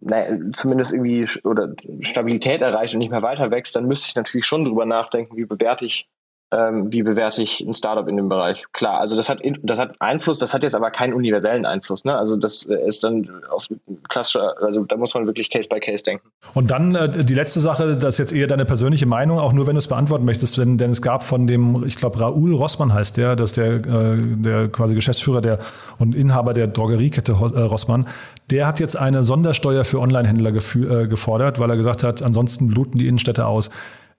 [0.00, 4.46] naja, zumindest irgendwie oder Stabilität erreicht und nicht mehr weiter wächst, dann müsste ich natürlich
[4.46, 6.08] schon drüber nachdenken, wie bewerte ich
[6.54, 8.64] ähm, wie bewerte ich ein Startup in dem Bereich?
[8.72, 12.04] Klar, also das hat, das hat Einfluss, das hat jetzt aber keinen universellen Einfluss.
[12.04, 12.16] Ne?
[12.16, 13.66] Also das äh, ist dann auf
[14.08, 16.28] klassischer, also da muss man wirklich Case by Case denken.
[16.54, 19.66] Und dann äh, die letzte Sache, das ist jetzt eher deine persönliche Meinung, auch nur
[19.66, 22.92] wenn du es beantworten möchtest, denn, denn es gab von dem, ich glaube Raoul Rossmann
[22.92, 25.58] heißt der, das der, äh, der quasi Geschäftsführer der
[25.98, 28.06] und Inhaber der Drogeriekette äh, Rossmann,
[28.50, 32.98] der hat jetzt eine Sondersteuer für Onlinehändler äh, gefordert, weil er gesagt hat, ansonsten bluten
[32.98, 33.70] die Innenstädte aus.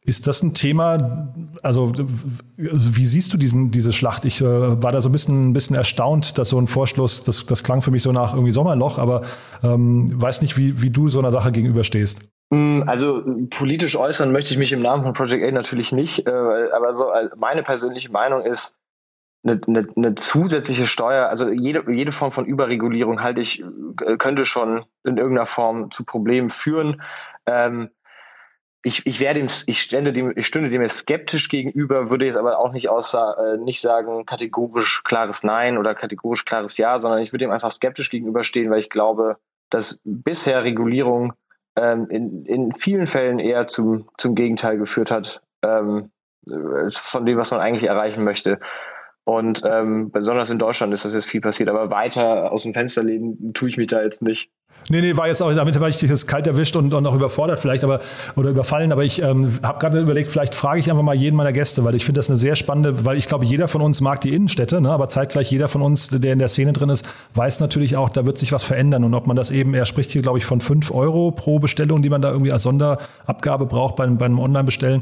[0.05, 1.33] Ist das ein Thema,
[1.63, 4.23] also wie siehst du diesen, diese Schlacht?
[4.25, 7.47] Ich äh, war da so ein bisschen, ein bisschen erstaunt, dass so ein Vorschluss, das,
[7.47, 9.21] das klang für mich so nach irgendwie Sommerloch, aber
[9.63, 12.21] ähm, weiß nicht, wie, wie du so einer Sache gegenüberstehst.
[12.51, 16.31] Mm, also politisch äußern möchte ich mich im Namen von Project A natürlich nicht, äh,
[16.31, 18.77] aber so äh, meine persönliche Meinung ist,
[19.43, 23.63] eine, eine, eine zusätzliche Steuer, also jede, jede Form von Überregulierung halte ich,
[24.05, 27.01] äh, könnte schon in irgendeiner Form zu Problemen führen.
[27.47, 27.89] Ähm,
[28.85, 32.59] ich, ich werde ihm, ich stände dem, ich stünde dem skeptisch gegenüber, würde jetzt aber
[32.59, 37.33] auch nicht außer, äh, nicht sagen kategorisch klares Nein oder kategorisch klares Ja, sondern ich
[37.33, 39.37] würde ihm einfach skeptisch gegenüberstehen, weil ich glaube,
[39.71, 41.33] dass bisher Regulierung
[41.75, 46.11] ähm, in, in vielen Fällen eher zum, zum Gegenteil geführt hat, ähm,
[46.87, 48.59] von dem, was man eigentlich erreichen möchte.
[49.25, 53.03] Und ähm, besonders in Deutschland ist das jetzt viel passiert, aber weiter aus dem Fenster
[53.03, 54.51] lehnen tue ich mich da jetzt nicht.
[54.87, 57.15] Nee, nee, war jetzt auch, damit habe ich dich jetzt kalt erwischt und, und auch
[57.15, 58.01] überfordert vielleicht, aber
[58.35, 61.53] oder überfallen, aber ich ähm, habe gerade überlegt, vielleicht frage ich einfach mal jeden meiner
[61.53, 64.21] Gäste, weil ich finde das eine sehr spannende, weil ich glaube, jeder von uns mag
[64.21, 67.61] die Innenstädte, ne, aber zeitgleich jeder von uns, der in der Szene drin ist, weiß
[67.61, 70.21] natürlich auch, da wird sich was verändern und ob man das eben, er spricht hier,
[70.21, 74.19] glaube ich, von fünf Euro pro Bestellung, die man da irgendwie als Sonderabgabe braucht beim,
[74.19, 75.01] beim Online-Bestellen.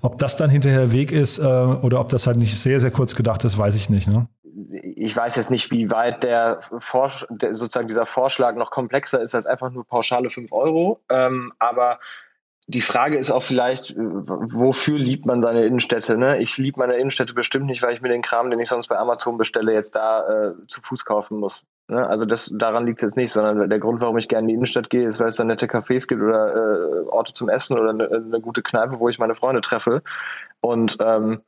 [0.00, 3.16] Ob das dann hinterher Weg ist äh, oder ob das halt nicht sehr, sehr kurz
[3.16, 4.08] gedacht ist, weiß ich nicht.
[4.08, 4.28] Ne?
[4.70, 9.34] ich weiß jetzt nicht, wie weit der, Vorsch der, sozusagen dieser Vorschlag noch komplexer ist
[9.34, 11.00] als einfach nur pauschale 5 Euro.
[11.10, 12.00] Ähm, aber
[12.66, 16.18] die Frage ist auch vielleicht, wofür liebt man seine Innenstädte?
[16.18, 16.38] Ne?
[16.42, 18.98] Ich liebe meine Innenstädte bestimmt nicht, weil ich mir den Kram, den ich sonst bei
[18.98, 21.64] Amazon bestelle, jetzt da äh, zu Fuß kaufen muss.
[21.88, 22.06] Ne?
[22.06, 24.54] Also das daran liegt es jetzt nicht, sondern der Grund, warum ich gerne in die
[24.54, 27.90] Innenstadt gehe, ist, weil es da nette Cafés gibt oder äh, Orte zum Essen oder
[27.90, 30.02] eine, eine gute Kneipe, wo ich meine Freunde treffe.
[30.60, 31.40] Und ähm,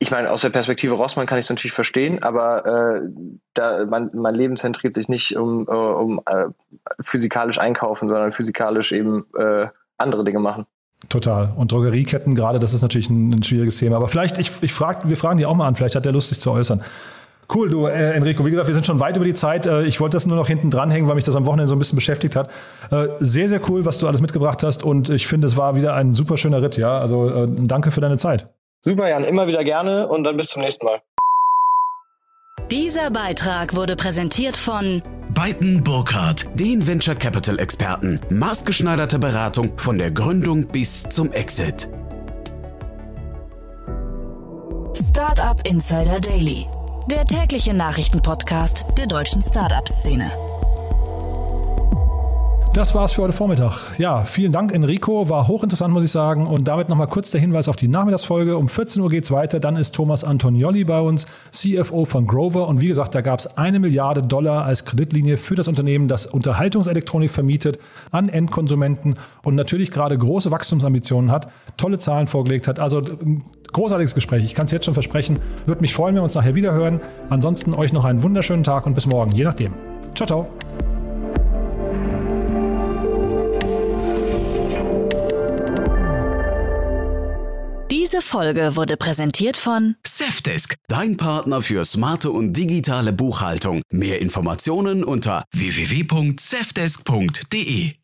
[0.00, 3.08] ich meine, aus der Perspektive Rossmann kann ich es natürlich verstehen, aber äh,
[3.54, 6.46] da, mein, mein Leben zentriert sich nicht um, äh, um äh,
[7.00, 10.66] physikalisch einkaufen, sondern physikalisch eben äh, andere Dinge machen.
[11.08, 11.52] Total.
[11.56, 13.96] Und Drogerieketten gerade, das ist natürlich ein, ein schwieriges Thema.
[13.96, 16.30] Aber vielleicht, ich, ich frag, wir fragen die auch mal an, vielleicht hat der Lust,
[16.30, 16.82] sich zu äußern.
[17.52, 19.66] Cool, du, äh, Enrico, wie gesagt, wir sind schon weit über die Zeit.
[19.66, 21.78] Äh, ich wollte das nur noch hinten dranhängen, weil mich das am Wochenende so ein
[21.78, 22.48] bisschen beschäftigt hat.
[22.90, 25.94] Äh, sehr, sehr cool, was du alles mitgebracht hast und ich finde, es war wieder
[25.94, 26.98] ein super schöner Ritt, ja.
[26.98, 28.48] Also äh, danke für deine Zeit.
[28.80, 31.00] Super, Jan, immer wieder gerne und dann bis zum nächsten Mal.
[32.70, 35.02] Dieser Beitrag wurde präsentiert von
[35.34, 38.20] Beiten Burkhardt, den Venture Capital Experten.
[38.30, 41.88] Maßgeschneiderte Beratung von der Gründung bis zum Exit.
[44.94, 46.66] Startup Insider Daily,
[47.10, 50.30] der tägliche Nachrichtenpodcast der deutschen Startup-Szene.
[52.72, 53.96] Das war's für heute Vormittag.
[53.98, 55.28] Ja, vielen Dank, Enrico.
[55.28, 56.46] War hochinteressant, muss ich sagen.
[56.46, 58.56] Und damit nochmal kurz der Hinweis auf die Nachmittagsfolge.
[58.56, 59.60] Um 14 Uhr geht's weiter.
[59.60, 62.66] Dann ist Thomas Antonioli bei uns, CFO von Grover.
[62.66, 67.30] Und wie gesagt, da gab's eine Milliarde Dollar als Kreditlinie für das Unternehmen, das Unterhaltungselektronik
[67.30, 67.78] vermietet
[68.10, 72.80] an Endkonsumenten und natürlich gerade große Wachstumsambitionen hat, tolle Zahlen vorgelegt hat.
[72.80, 73.02] Also
[73.74, 74.44] großartiges Gespräch.
[74.44, 75.38] Ich kann es jetzt schon versprechen.
[75.66, 77.02] Würde mich freuen, wenn wir uns nachher wieder hören.
[77.28, 79.74] Ansonsten euch noch einen wunderschönen Tag und bis morgen, je nachdem.
[80.14, 80.48] Ciao, ciao.
[87.90, 93.82] Diese Folge wurde präsentiert von Safdesk, dein Partner für smarte und digitale Buchhaltung.
[93.90, 98.03] Mehr Informationen unter www.safdesk.de.